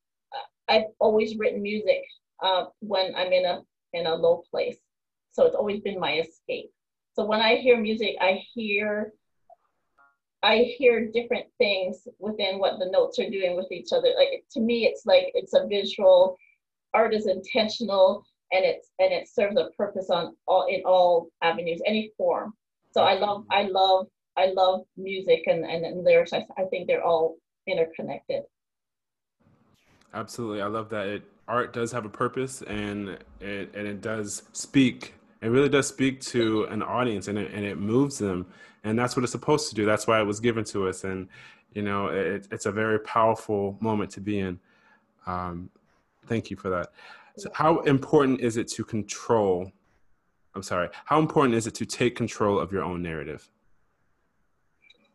I've 0.69 0.85
always 0.99 1.35
written 1.37 1.61
music 1.61 2.05
uh, 2.41 2.67
when 2.79 3.13
I'm 3.15 3.33
in 3.33 3.43
a 3.43 3.61
in 3.93 4.05
a 4.07 4.15
low 4.15 4.43
place. 4.49 4.77
So 5.31 5.45
it's 5.45 5.55
always 5.55 5.81
been 5.81 5.99
my 5.99 6.19
escape. 6.19 6.71
So 7.13 7.25
when 7.25 7.41
I 7.41 7.55
hear 7.55 7.77
music, 7.77 8.15
I 8.19 8.41
hear 8.53 9.13
I 10.43 10.57
hear 10.77 11.09
different 11.09 11.45
things 11.57 12.05
within 12.19 12.59
what 12.59 12.77
the 12.77 12.91
notes 12.91 13.17
are 13.17 13.29
doing 13.29 13.55
with 13.55 13.71
each 13.71 13.93
other. 13.93 14.09
Like 14.17 14.43
to 14.51 14.59
me, 14.59 14.85
it's 14.85 15.05
like 15.05 15.31
it's 15.33 15.53
a 15.53 15.65
visual. 15.67 16.37
Art 16.93 17.13
is 17.13 17.27
intentional, 17.27 18.25
and 18.51 18.65
it's 18.65 18.91
and 18.99 19.13
it 19.13 19.27
serves 19.27 19.57
a 19.57 19.69
purpose 19.77 20.09
on 20.09 20.35
all 20.47 20.67
in 20.67 20.81
all 20.85 21.29
avenues, 21.41 21.81
any 21.87 22.11
form. 22.17 22.53
So 22.91 23.03
I 23.03 23.13
love 23.13 23.45
I 23.51 23.63
love 23.63 24.07
I 24.35 24.47
love 24.47 24.81
music 24.97 25.43
and 25.47 25.63
and, 25.63 25.85
and 25.85 26.03
lyrics. 26.03 26.33
I, 26.33 26.45
I 26.57 26.65
think 26.69 26.87
they're 26.87 27.03
all 27.03 27.37
interconnected. 27.65 28.43
Absolutely, 30.13 30.61
I 30.61 30.67
love 30.67 30.89
that. 30.89 31.07
It 31.07 31.23
art 31.53 31.71
does 31.71 31.91
have 31.91 32.03
a 32.03 32.09
purpose, 32.09 32.63
and 32.63 33.17
it 33.39 33.69
and 33.75 33.87
it 33.87 34.01
does 34.01 34.43
speak. 34.53 35.13
It 35.41 35.49
really 35.49 35.69
does 35.69 35.87
speak 35.87 36.19
to 36.21 36.63
an 36.65 36.81
audience, 36.81 37.27
and 37.27 37.37
it 37.37 37.51
and 37.51 37.63
it 37.63 37.77
moves 37.77 38.17
them, 38.17 38.47
and 38.83 38.97
that's 38.97 39.15
what 39.15 39.23
it's 39.23 39.31
supposed 39.31 39.69
to 39.69 39.75
do. 39.75 39.85
That's 39.85 40.07
why 40.07 40.19
it 40.19 40.23
was 40.23 40.39
given 40.39 40.63
to 40.65 40.87
us, 40.87 41.03
and 41.03 41.27
you 41.73 41.83
know, 41.83 42.07
it, 42.07 42.47
it's 42.51 42.65
a 42.65 42.71
very 42.71 42.99
powerful 42.99 43.77
moment 43.79 44.09
to 44.11 44.21
be 44.21 44.39
in. 44.39 44.59
Um, 45.27 45.69
thank 46.25 46.49
you 46.49 46.57
for 46.57 46.69
that. 46.69 46.91
So 47.37 47.49
how 47.53 47.81
important 47.81 48.41
is 48.41 48.57
it 48.57 48.67
to 48.69 48.83
control? 48.83 49.71
I'm 50.55 50.63
sorry. 50.63 50.89
How 51.05 51.19
important 51.19 51.55
is 51.55 51.65
it 51.65 51.75
to 51.75 51.85
take 51.85 52.15
control 52.15 52.59
of 52.59 52.71
your 52.71 52.83
own 52.83 53.01
narrative? 53.01 53.49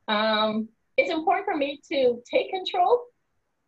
Um, 0.08 0.68
it's 0.96 1.10
important 1.10 1.46
for 1.46 1.56
me 1.56 1.80
to 1.90 2.20
take 2.28 2.50
control 2.50 3.08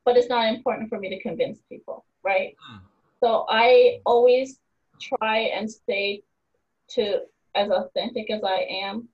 but 0.04 0.16
it's 0.16 0.28
not 0.28 0.52
important 0.52 0.88
for 0.88 0.98
me 0.98 1.08
to 1.10 1.20
convince 1.20 1.60
people, 1.68 2.04
right? 2.24 2.56
Mm. 2.72 2.80
So 3.20 3.46
I 3.48 4.00
always 4.06 4.58
try 5.00 5.38
and 5.38 5.70
stay 5.70 6.22
to 6.90 7.20
as 7.54 7.70
authentic 7.70 8.30
as 8.30 8.42
I 8.44 8.66
am. 8.82 9.08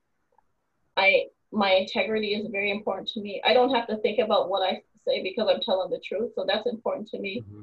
I 0.97 1.27
my 1.53 1.73
integrity 1.73 2.35
is 2.35 2.49
very 2.51 2.71
important 2.71 3.09
to 3.09 3.21
me. 3.21 3.41
I 3.45 3.55
don't 3.55 3.75
have 3.75 3.87
to 3.89 3.97
think 3.99 4.19
about 4.19 4.49
what 4.49 4.63
I 4.69 4.83
say 5.07 5.23
because 5.23 5.49
I'm 5.53 5.61
telling 5.61 5.91
the 5.91 6.01
truth, 6.01 6.33
so 6.35 6.45
that's 6.47 6.67
important 6.67 7.09
to 7.09 7.19
me. 7.19 7.43
Mm-hmm. 7.43 7.63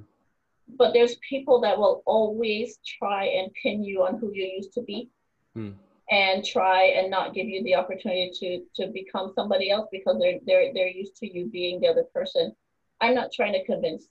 But 0.77 0.93
there's 0.93 1.15
people 1.27 1.59
that 1.61 1.77
will 1.77 2.01
always 2.05 2.79
try 2.99 3.25
and 3.25 3.51
pin 3.61 3.83
you 3.83 4.03
on 4.03 4.17
who 4.17 4.31
you 4.33 4.45
used 4.45 4.73
to 4.73 4.81
be. 4.81 5.09
Mm. 5.55 5.75
And 6.11 6.43
try 6.43 6.87
and 6.97 7.09
not 7.09 7.33
give 7.33 7.47
you 7.47 7.63
the 7.63 7.75
opportunity 7.75 8.29
to 8.39 8.83
to 8.83 8.91
become 8.91 9.31
somebody 9.33 9.71
else 9.71 9.87
because 9.91 10.19
they're 10.19 10.39
they're 10.45 10.73
they're 10.73 10.89
used 10.89 11.15
to 11.17 11.33
you 11.33 11.45
being 11.45 11.79
the 11.79 11.87
other 11.87 12.03
person. 12.13 12.53
I'm 12.99 13.15
not 13.15 13.31
trying 13.31 13.53
to 13.53 13.65
convince 13.65 14.07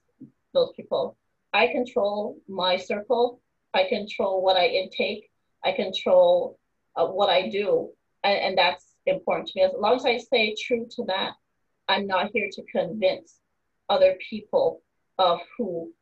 those 0.55 0.73
people. 0.75 1.17
I 1.53 1.69
control 1.69 2.39
my 2.49 2.77
circle. 2.77 3.41
I 3.75 3.85
control 3.89 4.43
what 4.43 4.57
I 4.57 4.67
intake. 4.67 5.31
I 5.65 5.73
control 5.73 6.59
uh, 6.97 7.07
what 7.07 7.29
I 7.31 7.49
do. 7.49 7.91
And, 8.25 8.39
and 8.39 8.59
that's 8.59 8.95
important 9.07 9.49
to 9.49 9.53
me. 9.57 9.63
As 9.65 9.73
long 9.79 9.97
as 9.97 10.05
I 10.05 10.19
stay 10.19 10.55
true 10.61 10.87
to 10.97 11.05
that, 11.07 11.33
I'm 11.89 12.07
not 12.07 12.31
here 12.33 12.49
to 12.53 12.63
convince 12.65 13.39
other 13.89 14.17
people 14.31 14.83
of 15.19 15.41
who 15.57 15.93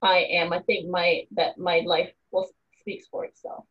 I 0.00 0.18
am. 0.30 0.52
I 0.52 0.60
think 0.60 0.88
my 0.88 1.26
that 1.32 1.58
my 1.58 1.82
life 1.84 2.10
will 2.30 2.48
speaks 2.80 3.06
for 3.08 3.24
itself. 3.24 3.64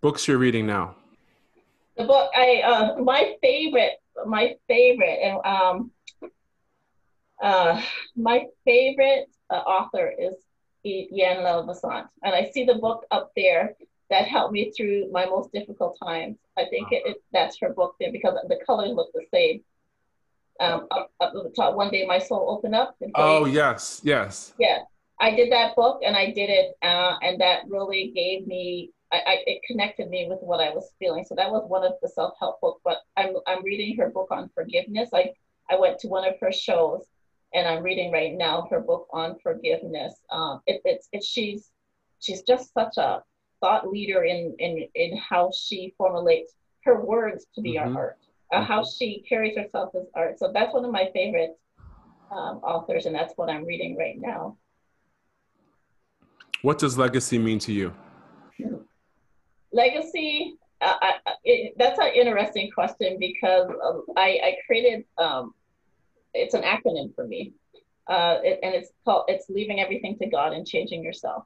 Books 0.00 0.28
you're 0.28 0.38
reading 0.38 0.66
now. 0.66 0.94
The 1.96 2.04
book 2.04 2.30
I 2.36 2.62
uh, 2.64 3.02
my 3.02 3.34
favorite 3.42 4.00
my 4.26 4.54
favorite 4.68 5.18
and 5.22 5.38
um, 5.44 5.90
uh, 7.42 7.80
my 8.16 8.46
favorite 8.64 9.28
uh, 9.50 9.54
author 9.54 10.12
is 10.18 10.34
Iyanla 10.86 11.66
Vanzant, 11.66 12.08
and 12.22 12.34
I 12.34 12.50
see 12.52 12.64
the 12.64 12.76
book 12.76 13.04
up 13.10 13.32
there 13.36 13.74
that 14.10 14.26
helped 14.26 14.52
me 14.52 14.72
through 14.76 15.10
my 15.12 15.26
most 15.26 15.52
difficult 15.52 15.98
times. 16.02 16.38
I 16.56 16.64
think 16.70 16.92
it, 16.92 17.02
it, 17.04 17.16
that's 17.32 17.58
her 17.60 17.70
book 17.70 17.96
there 18.00 18.10
because 18.10 18.38
the 18.48 18.58
colors 18.64 18.92
look 18.94 19.10
the 19.12 19.24
same. 19.32 19.62
Um, 20.60 20.88
up, 20.90 21.12
up 21.20 21.32
at 21.36 21.44
the 21.44 21.52
top, 21.54 21.76
one 21.76 21.90
day 21.90 22.04
my 22.04 22.18
soul 22.18 22.50
opened 22.50 22.74
up. 22.74 22.96
oh 23.14 23.44
yes, 23.44 24.00
yes. 24.02 24.54
Yeah, 24.58 24.78
I 25.20 25.34
did 25.36 25.52
that 25.52 25.76
book 25.76 26.00
and 26.04 26.16
I 26.16 26.32
did 26.32 26.50
it, 26.50 26.74
uh, 26.82 27.16
and 27.22 27.40
that 27.40 27.62
really 27.68 28.12
gave 28.14 28.46
me 28.46 28.90
I, 29.12 29.16
I, 29.16 29.38
it 29.46 29.62
connected 29.66 30.10
me 30.10 30.26
with 30.28 30.40
what 30.42 30.60
I 30.60 30.70
was 30.70 30.92
feeling. 30.98 31.24
So 31.24 31.34
that 31.34 31.50
was 31.50 31.64
one 31.68 31.84
of 31.84 31.92
the 32.02 32.08
self 32.08 32.34
help 32.38 32.60
books. 32.60 32.80
But 32.84 32.98
I'm 33.16 33.36
I'm 33.46 33.64
reading 33.64 33.96
her 33.96 34.10
book 34.10 34.28
on 34.30 34.50
forgiveness. 34.54 35.10
I 35.14 35.32
I 35.70 35.78
went 35.78 35.98
to 36.00 36.08
one 36.08 36.26
of 36.26 36.34
her 36.40 36.52
shows, 36.52 37.04
and 37.54 37.66
I'm 37.66 37.82
reading 37.82 38.12
right 38.12 38.34
now 38.34 38.66
her 38.70 38.80
book 38.80 39.08
on 39.12 39.36
forgiveness. 39.42 40.14
Um, 40.30 40.60
it, 40.66 40.80
it's 40.84 41.08
it's 41.12 41.26
she's 41.26 41.70
she's 42.20 42.42
just 42.42 42.72
such 42.74 42.96
a 42.98 43.22
thought 43.60 43.88
leader 43.88 44.24
in 44.24 44.54
in 44.58 44.86
in 44.94 45.16
how 45.16 45.50
she 45.56 45.94
formulates 45.96 46.54
her 46.84 47.04
words 47.04 47.46
to 47.54 47.60
be 47.60 47.74
mm-hmm. 47.74 47.96
art, 47.96 48.18
uh, 48.52 48.62
how 48.64 48.84
she 48.84 49.24
carries 49.28 49.56
herself 49.56 49.94
as 49.94 50.06
art. 50.14 50.38
So 50.38 50.50
that's 50.52 50.72
one 50.74 50.84
of 50.84 50.92
my 50.92 51.10
favorite 51.14 51.58
um, 52.30 52.58
authors, 52.62 53.06
and 53.06 53.14
that's 53.14 53.34
what 53.36 53.48
I'm 53.48 53.64
reading 53.64 53.96
right 53.96 54.18
now. 54.18 54.56
What 56.62 56.78
does 56.78 56.98
legacy 56.98 57.38
mean 57.38 57.58
to 57.60 57.72
you? 57.72 57.94
legacy 59.72 60.56
uh, 60.80 60.94
I, 61.00 61.12
it, 61.44 61.74
that's 61.76 61.98
an 61.98 62.12
interesting 62.14 62.70
question 62.70 63.16
because 63.18 63.68
um, 63.84 64.04
I, 64.16 64.38
I, 64.42 64.56
created 64.64 65.04
um, 65.18 65.52
it's 66.34 66.54
an 66.54 66.62
acronym 66.62 67.14
for 67.14 67.26
me 67.26 67.52
uh, 68.08 68.38
it, 68.42 68.60
and 68.62 68.74
it's 68.74 68.90
called 69.04 69.24
it's 69.28 69.48
leaving 69.48 69.80
everything 69.80 70.16
to 70.18 70.26
god 70.26 70.52
and 70.52 70.66
changing 70.66 71.02
yourself 71.02 71.44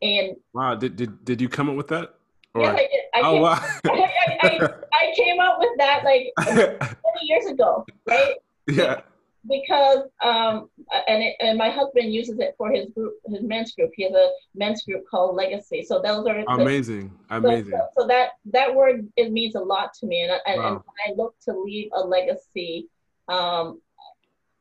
and 0.00 0.36
wow 0.52 0.74
did, 0.74 0.96
did, 0.96 1.24
did 1.24 1.40
you 1.40 1.48
come 1.48 1.68
up 1.68 1.76
with 1.76 1.88
that 1.88 2.14
or? 2.54 2.62
yes 2.62 2.74
i 2.74 2.76
did 2.76 2.88
I 3.14 3.20
oh, 3.20 3.32
came, 3.32 3.42
wow. 3.42 3.52
I, 3.84 4.38
I, 4.42 4.68
I, 4.92 5.12
came 5.14 5.38
up 5.38 5.58
with 5.58 5.70
that 5.78 6.02
like 6.04 6.32
20 6.40 6.98
years 7.22 7.46
ago 7.46 7.84
right 8.06 8.36
yeah 8.66 9.02
because 9.48 10.04
um, 10.22 10.68
and 11.08 11.22
it, 11.22 11.36
and 11.40 11.58
my 11.58 11.70
husband 11.70 12.12
uses 12.12 12.38
it 12.38 12.54
for 12.56 12.70
his 12.70 12.88
group, 12.90 13.14
his 13.26 13.42
men's 13.42 13.72
group. 13.72 13.90
He 13.94 14.04
has 14.04 14.12
a 14.12 14.30
men's 14.54 14.84
group 14.84 15.04
called 15.10 15.34
Legacy. 15.34 15.82
So 15.82 16.00
those 16.00 16.26
are 16.26 16.44
amazing, 16.48 17.12
the, 17.28 17.36
amazing. 17.36 17.72
So, 17.72 17.88
so, 17.98 18.06
that 18.06 18.30
that 18.52 18.74
word 18.74 19.08
it 19.16 19.32
means 19.32 19.54
a 19.54 19.60
lot 19.60 19.94
to 19.94 20.06
me, 20.06 20.22
and 20.22 20.32
and, 20.46 20.60
wow. 20.60 20.68
and 20.68 20.82
I 21.06 21.16
look 21.16 21.34
to 21.46 21.52
leave 21.52 21.90
a 21.94 22.00
legacy. 22.00 22.88
Um, 23.28 23.80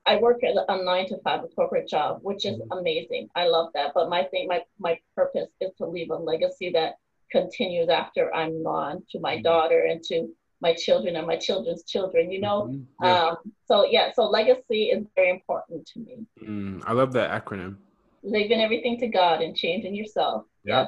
I 0.05 0.17
work 0.17 0.43
at 0.43 0.55
a 0.67 0.83
nine 0.83 1.07
to 1.09 1.17
five, 1.23 1.43
a 1.43 1.47
corporate 1.47 1.87
job, 1.87 2.19
which 2.21 2.45
is 2.45 2.57
mm-hmm. 2.59 2.77
amazing. 2.77 3.29
I 3.35 3.47
love 3.47 3.71
that. 3.75 3.91
But 3.93 4.09
my 4.09 4.23
thing, 4.23 4.47
my 4.47 4.63
my 4.79 4.99
purpose 5.15 5.49
is 5.59 5.71
to 5.77 5.85
leave 5.85 6.09
a 6.09 6.15
legacy 6.15 6.71
that 6.71 6.95
continues 7.31 7.89
after 7.89 8.33
I'm 8.33 8.63
gone 8.63 9.03
to 9.11 9.19
my 9.19 9.35
mm-hmm. 9.35 9.43
daughter 9.43 9.85
and 9.89 10.03
to 10.03 10.29
my 10.61 10.73
children 10.73 11.15
and 11.15 11.25
my 11.25 11.37
children's 11.37 11.83
children, 11.83 12.31
you 12.31 12.39
know? 12.39 12.63
Mm-hmm. 12.63 13.05
Yeah. 13.05 13.25
Um, 13.29 13.37
so, 13.65 13.85
yeah, 13.85 14.11
so 14.13 14.29
legacy 14.29 14.89
is 14.89 15.07
very 15.15 15.31
important 15.31 15.87
to 15.87 15.99
me. 15.99 16.17
Mm, 16.43 16.83
I 16.85 16.91
love 16.93 17.13
that 17.13 17.31
acronym. 17.31 17.77
Leaving 18.21 18.61
everything 18.61 18.99
to 18.99 19.07
God 19.07 19.41
and 19.41 19.55
changing 19.55 19.95
yourself. 19.95 20.45
Yeah. 20.63 20.81
yeah. 20.81 20.85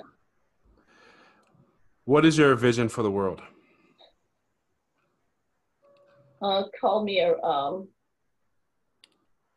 What 2.05 2.23
is 2.23 2.37
your 2.37 2.53
vision 2.53 2.87
for 2.87 3.01
the 3.01 3.09
world? 3.09 3.41
uh, 6.43 6.63
called 6.79 7.05
me 7.05 7.21
a 7.21 7.41
um, 7.41 7.87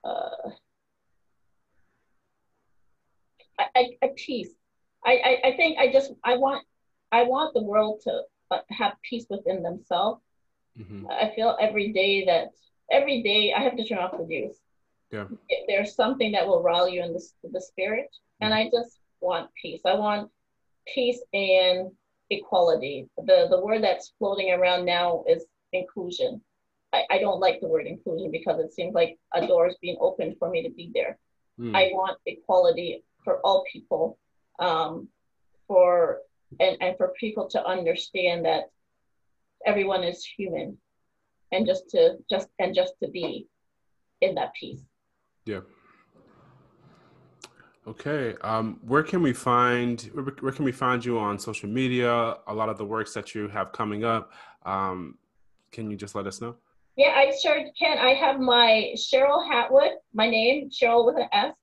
uh, 0.07 0.51
I, 3.59 3.97
I, 4.03 4.11
peace. 4.16 4.51
I, 5.05 5.12
I, 5.12 5.49
I 5.49 5.57
think 5.57 5.79
I 5.79 5.90
just 5.90 6.12
I 6.25 6.37
want 6.37 6.64
I 7.12 7.23
want 7.23 7.55
the 7.55 7.62
world 7.62 8.01
to 8.05 8.23
uh, 8.51 8.59
have 8.71 8.95
peace 9.09 9.27
within 9.31 9.62
themselves. 9.62 10.21
Mm-hmm. 10.79 11.07
I 11.11 11.33
feel 11.35 11.57
every 11.61 11.92
day 11.92 12.25
that 12.27 12.49
every 12.90 13.23
day 13.23 13.53
I 13.55 13.62
have 13.62 13.77
to 13.77 13.87
turn 13.87 13.99
off 13.99 14.16
the 14.16 14.25
news. 14.25 14.57
Yeah. 15.11 15.27
There's 15.69 15.95
something 15.95 16.33
that 16.33 16.47
will 16.47 16.62
rile 16.62 16.88
you 16.88 17.03
in 17.03 17.12
the, 17.12 17.23
the 17.51 17.61
spirit. 17.61 18.09
Mm-hmm. 18.11 18.45
And 18.45 18.55
I 18.55 18.64
just 18.64 18.99
want 19.21 19.51
peace. 19.61 19.81
I 19.87 19.95
want 19.95 20.31
peace 20.92 21.21
and 21.33 21.90
equality. 22.31 23.09
The 23.16 23.47
the 23.51 23.61
word 23.61 23.83
that's 23.83 24.12
floating 24.19 24.53
around 24.53 24.85
now 24.85 25.25
is 25.29 25.45
inclusion. 25.73 26.40
I, 26.92 27.05
I 27.11 27.18
don't 27.18 27.40
like 27.40 27.61
the 27.61 27.68
word 27.68 27.87
inclusion 27.87 28.31
because 28.31 28.61
it 28.61 28.72
seems 28.72 28.94
like 28.94 29.18
a 29.35 29.46
door 29.46 29.68
is 29.68 29.77
being 29.81 29.96
opened 30.01 30.37
for 30.38 30.51
me 30.51 30.62
to 30.62 30.70
be 30.70 30.90
there. 30.94 31.18
Mm. 31.59 31.77
I 31.77 31.90
want 31.92 32.18
equality 32.27 33.03
for 33.25 33.38
all 33.40 33.64
people, 33.70 34.18
um, 34.59 35.09
for 35.66 36.18
and, 36.61 36.77
and 36.81 36.96
for 36.96 37.12
people 37.18 37.49
to 37.49 37.64
understand 37.66 38.44
that 38.44 38.70
everyone 39.66 40.05
is 40.05 40.25
human 40.25 40.79
and 41.53 41.66
just 41.66 41.88
to 41.90 42.16
just 42.31 42.49
and 42.59 42.75
just 42.75 42.94
to 43.03 43.09
be 43.09 43.49
in 44.20 44.35
that 44.37 44.53
peace. 44.55 44.81
Yeah. 45.44 45.61
Okay. 47.87 48.35
Um, 48.40 48.81
where 48.83 49.03
can 49.03 49.22
we 49.22 49.33
find 49.33 50.03
where, 50.12 50.25
where, 50.25 50.53
can 50.53 50.64
we 50.64 50.72
find 50.72 51.05
you 51.05 51.18
on 51.18 51.38
social 51.38 51.68
media? 51.68 52.37
A 52.46 52.55
lot 52.55 52.68
of 52.68 52.79
the 52.79 52.85
works 52.85 53.14
that 53.14 53.35
you 53.35 53.49
have 53.49 53.72
coming 53.72 54.05
up. 54.05 54.33
Um, 54.64 55.18
can 55.70 55.90
you 55.90 55.96
just 55.96 56.14
let 56.14 56.27
us 56.27 56.40
know? 56.40 56.57
Yeah, 56.96 57.12
I 57.14 57.32
sure 57.42 57.62
can. 57.78 57.98
I 57.98 58.14
have 58.14 58.40
my 58.40 58.94
Cheryl 58.96 59.46
Hatwood, 59.46 59.96
my 60.14 60.30
name, 60.30 60.70
Cheryl 60.70 61.04
with 61.04 61.16
an 61.16 61.28
S 61.30 61.54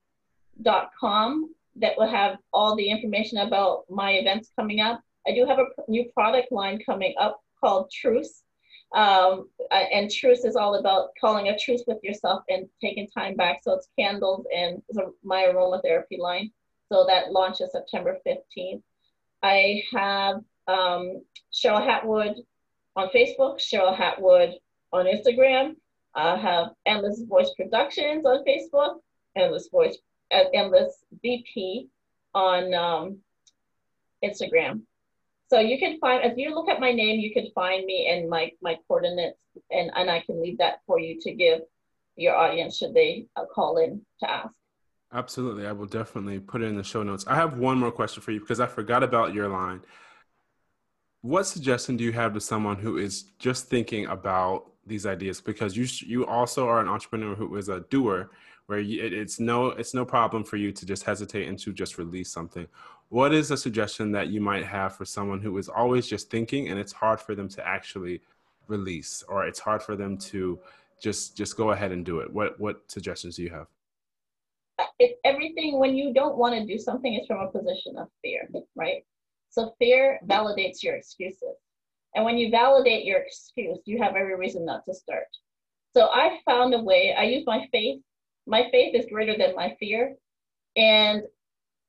dot 0.62 0.92
com 1.00 1.54
that 1.78 1.94
will 1.98 2.10
have 2.10 2.38
all 2.54 2.76
the 2.76 2.88
information 2.88 3.40
about 3.40 3.86
my 3.90 4.12
events 4.12 4.52
coming 4.56 4.80
up. 4.80 5.02
I 5.28 5.34
do 5.34 5.46
have 5.48 5.58
a 5.58 5.66
new 5.88 6.06
product 6.14 6.52
line 6.52 6.80
coming 6.86 7.16
up 7.20 7.42
called 7.60 7.90
Truce. 7.92 8.44
Um, 8.94 9.50
and 9.72 10.12
truce 10.12 10.46
is 10.46 10.56
all 10.56 10.76
about 10.76 11.10
calling 11.20 11.48
a 11.48 11.58
truce 11.58 11.84
with 11.88 11.98
yourself 12.04 12.44
and 12.48 12.68
taking 12.80 13.08
time 13.08 13.36
back. 13.36 13.62
So 13.64 13.74
it's 13.74 13.90
candles 13.98 14.46
and 14.56 14.84
my 15.24 15.48
aromatherapy 15.52 16.20
line. 16.20 16.52
So 16.92 17.08
that 17.10 17.32
launches 17.32 17.72
September 17.72 18.20
15th. 18.28 18.84
I 19.42 19.82
have 19.94 20.36
um, 20.68 21.24
Cheryl 21.52 21.84
Hatwood 21.84 22.36
on 22.96 23.10
Facebook, 23.10 23.58
Cheryl 23.60 23.98
Hatwood 23.98 24.54
on 24.94 25.06
Instagram. 25.06 25.76
I 26.16 26.38
have 26.38 26.70
Endless 26.86 27.22
Voice 27.28 27.52
Productions 27.58 28.26
on 28.26 28.46
Facebook, 28.46 29.00
Endless 29.36 29.68
Voice, 29.70 29.98
uh, 30.32 30.44
Endless 30.54 31.04
VP 31.24 31.90
on 32.36 32.74
um, 32.74 33.18
Instagram. 34.24 34.82
So 35.50 35.60
you 35.60 35.78
can 35.78 36.00
find, 36.00 36.24
if 36.24 36.38
you 36.38 36.54
look 36.54 36.70
at 36.70 36.80
my 36.80 36.92
name, 36.92 37.20
you 37.20 37.34
can 37.34 37.48
find 37.54 37.86
me 37.86 38.08
and 38.08 38.30
my, 38.30 38.52
my 38.62 38.78
coordinates, 38.88 39.38
and, 39.72 39.92
and 39.96 40.10
I 40.10 40.22
can 40.22 40.42
leave 40.42 40.60
that 40.60 40.80
for 40.88 41.00
you 41.00 41.20
to 41.22 41.34
give 41.34 41.62
your 42.16 42.36
audience 42.36 42.78
should 42.78 42.94
they 42.94 43.26
uh, 43.36 43.46
call 43.54 43.78
in 43.78 44.02
to 44.20 44.30
ask. 44.30 44.54
Absolutely. 45.12 45.68
I 45.68 45.72
will 45.72 45.86
definitely 45.86 46.40
put 46.40 46.62
it 46.62 46.66
in 46.66 46.78
the 46.78 46.84
show 46.84 47.04
notes. 47.04 47.26
I 47.28 47.36
have 47.36 47.58
one 47.58 47.78
more 47.78 47.92
question 47.92 48.24
for 48.24 48.32
you 48.32 48.40
because 48.40 48.60
I 48.60 48.66
forgot 48.66 49.04
about 49.04 49.34
your 49.34 49.48
line. 49.48 49.82
What 51.22 51.44
suggestion 51.44 51.98
do 51.98 52.04
you 52.04 52.12
have 52.12 52.34
to 52.34 52.42
someone 52.42 52.78
who 52.78 52.98
is 52.98 53.24
just 53.40 53.68
thinking 53.68 54.08
about 54.08 54.73
these 54.86 55.06
ideas? 55.06 55.42
Because 55.42 55.76
you 55.76 55.86
you 56.08 56.26
also 56.26 56.68
are 56.68 56.80
an 56.80 56.88
entrepreneur 56.88 57.36
who 57.36 57.56
is 57.56 57.70
a 57.70 57.82
doer, 57.90 58.30
where 58.68 58.80
you, 58.80 59.04
it, 59.04 59.14
it's 59.14 59.40
no 59.40 59.68
it's 59.68 59.94
no 59.94 60.06
problem 60.06 60.44
for 60.44 60.58
you 60.58 60.72
to 60.72 60.86
just 60.86 61.04
hesitate 61.04 61.48
and 61.48 61.60
to 61.60 61.74
just 61.74 61.98
release 61.98 62.32
something. 62.32 62.68
What 63.10 63.34
is 63.34 63.52
a 63.52 63.58
suggestion 63.58 64.12
that 64.14 64.30
you 64.30 64.42
might 64.42 64.66
have 64.66 64.96
for 64.96 65.06
someone 65.06 65.40
who 65.42 65.58
is 65.58 65.70
always 65.70 66.08
just 66.08 66.30
thinking 66.30 66.70
and 66.70 66.80
it's 66.80 66.94
hard 66.94 67.20
for 67.20 67.36
them 67.36 67.48
to 67.50 67.68
actually 67.68 68.22
release, 68.68 69.24
or 69.28 69.46
it's 69.46 69.60
hard 69.60 69.84
for 69.84 69.96
them 69.96 70.18
to 70.18 70.60
just 71.02 71.38
just 71.38 71.58
go 71.58 71.72
ahead 71.72 71.92
and 71.92 72.06
do 72.06 72.20
it? 72.20 72.32
What 72.32 72.60
what 72.60 72.82
suggestions 72.88 73.36
do 73.36 73.44
you 73.44 73.50
have? 73.50 73.68
It, 75.00 75.20
everything 75.24 75.80
when 75.80 75.96
you 75.96 76.14
don't 76.14 76.38
want 76.38 76.56
to 76.56 76.66
do 76.66 76.80
something 76.80 77.14
is 77.14 77.28
from 77.28 77.40
a 77.42 77.52
position 77.52 77.98
of 77.98 78.08
fear, 78.22 78.50
right? 78.76 79.04
So 79.50 79.76
fear 79.78 80.20
validates 80.26 80.82
your 80.82 80.96
excuses. 80.96 81.58
And 82.16 82.26
when 82.26 82.38
you 82.38 82.50
validate 82.50 83.06
your 83.06 83.20
excuse, 83.20 83.80
you 83.86 84.02
have 84.02 84.16
every 84.16 84.36
reason 84.36 84.66
not 84.66 84.86
to 84.86 84.94
start. 84.94 85.28
So 85.96 86.10
I 86.10 86.40
found 86.46 86.74
a 86.74 86.82
way, 86.82 87.16
I 87.18 87.24
use 87.24 87.44
my 87.46 87.68
faith. 87.72 88.02
My 88.46 88.68
faith 88.72 88.96
is 88.96 89.06
greater 89.12 89.38
than 89.38 89.56
my 89.56 89.76
fear. 89.80 90.16
And 90.76 91.24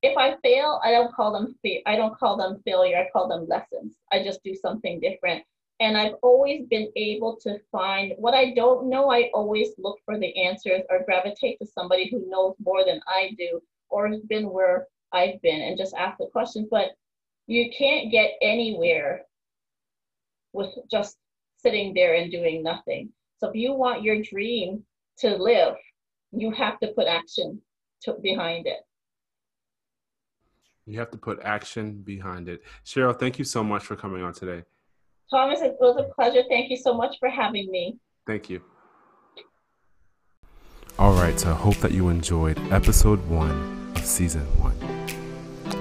if 0.02 0.16
I 0.18 0.36
fail, 0.42 0.80
I 0.84 0.90
don't 0.90 1.14
call 1.14 1.32
them 1.32 1.54
fear. 1.62 1.80
I 1.86 1.96
don't 1.96 2.16
call 2.18 2.36
them 2.36 2.60
failure. 2.64 2.98
I 2.98 3.08
call 3.10 3.28
them 3.28 3.46
lessons. 3.48 3.96
I 4.12 4.22
just 4.22 4.44
do 4.44 4.54
something 4.54 5.00
different. 5.00 5.42
And 5.80 5.96
I've 5.96 6.14
always 6.22 6.66
been 6.66 6.92
able 6.94 7.36
to 7.42 7.58
find 7.72 8.12
what 8.18 8.34
I 8.34 8.54
don't 8.54 8.88
know. 8.88 9.10
I 9.10 9.30
always 9.34 9.70
look 9.78 9.98
for 10.04 10.18
the 10.18 10.36
answers 10.36 10.82
or 10.90 11.04
gravitate 11.04 11.58
to 11.58 11.66
somebody 11.66 12.08
who 12.10 12.28
knows 12.28 12.54
more 12.64 12.84
than 12.84 13.00
I 13.08 13.34
do 13.38 13.60
or 13.88 14.08
has 14.08 14.20
been 14.22 14.50
where 14.50 14.86
I've 15.12 15.40
been 15.42 15.60
and 15.60 15.78
just 15.78 15.94
ask 15.94 16.18
the 16.18 16.26
questions. 16.26 16.68
But 16.70 16.90
you 17.46 17.70
can't 17.76 18.12
get 18.12 18.32
anywhere 18.40 19.22
with 20.54 20.70
just 20.90 21.18
sitting 21.58 21.92
there 21.92 22.14
and 22.14 22.30
doing 22.30 22.62
nothing. 22.62 23.10
So 23.38 23.48
if 23.48 23.54
you 23.54 23.74
want 23.74 24.02
your 24.02 24.22
dream 24.22 24.84
to 25.18 25.36
live, 25.36 25.74
you 26.32 26.50
have 26.52 26.78
to 26.80 26.88
put 26.88 27.06
action 27.06 27.60
to, 28.02 28.14
behind 28.22 28.66
it. 28.66 28.80
You 30.86 30.98
have 30.98 31.10
to 31.12 31.18
put 31.18 31.40
action 31.42 32.02
behind 32.02 32.48
it. 32.48 32.62
Cheryl, 32.84 33.18
thank 33.18 33.38
you 33.38 33.44
so 33.44 33.64
much 33.64 33.84
for 33.84 33.96
coming 33.96 34.22
on 34.22 34.32
today. 34.32 34.64
Thomas, 35.30 35.60
it 35.62 35.76
was 35.80 35.96
a 35.96 36.12
pleasure. 36.14 36.42
Thank 36.48 36.70
you 36.70 36.76
so 36.76 36.94
much 36.94 37.16
for 37.18 37.28
having 37.28 37.70
me. 37.70 37.98
Thank 38.26 38.50
you. 38.50 38.62
All 40.98 41.14
right, 41.14 41.38
so 41.40 41.50
I 41.50 41.54
hope 41.54 41.76
that 41.76 41.92
you 41.92 42.08
enjoyed 42.08 42.58
episode 42.70 43.26
one 43.26 43.92
of 43.96 44.04
season 44.04 44.42
one. 44.60 44.74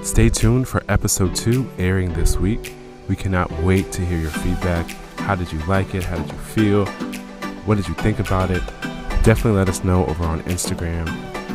Stay 0.02 0.28
tuned 0.28 0.66
for 0.66 0.82
episode 0.88 1.36
two 1.36 1.70
airing 1.78 2.12
this 2.14 2.36
week. 2.36 2.74
We 3.08 3.16
cannot 3.16 3.50
wait 3.62 3.92
to 3.92 4.04
hear 4.04 4.18
your 4.18 4.30
feedback. 4.30 4.88
How 5.18 5.34
did 5.34 5.52
you 5.52 5.58
like 5.66 5.94
it? 5.94 6.04
How 6.04 6.16
did 6.16 6.30
you 6.30 6.38
feel? 6.38 6.86
What 7.66 7.76
did 7.76 7.88
you 7.88 7.94
think 7.94 8.18
about 8.18 8.50
it? 8.50 8.62
Definitely 9.22 9.52
let 9.52 9.68
us 9.68 9.84
know 9.84 10.06
over 10.06 10.24
on 10.24 10.42
Instagram, 10.42 11.08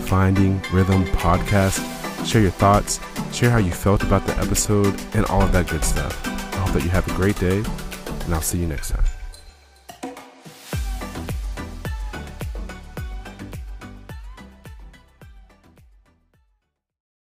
Finding 0.04 0.62
Rhythm 0.72 1.06
Podcast. 1.06 1.86
Share 2.26 2.42
your 2.42 2.52
thoughts, 2.52 3.00
share 3.32 3.50
how 3.50 3.58
you 3.58 3.72
felt 3.72 4.04
about 4.04 4.26
the 4.26 4.38
episode, 4.38 5.00
and 5.14 5.26
all 5.26 5.42
of 5.42 5.52
that 5.52 5.68
good 5.68 5.84
stuff. 5.84 6.26
I 6.28 6.58
hope 6.58 6.74
that 6.74 6.84
you 6.84 6.90
have 6.90 7.08
a 7.08 7.14
great 7.16 7.38
day, 7.40 7.64
and 8.26 8.34
I'll 8.34 8.42
see 8.42 8.58
you 8.58 8.68
next 8.68 8.92
time. 8.92 9.09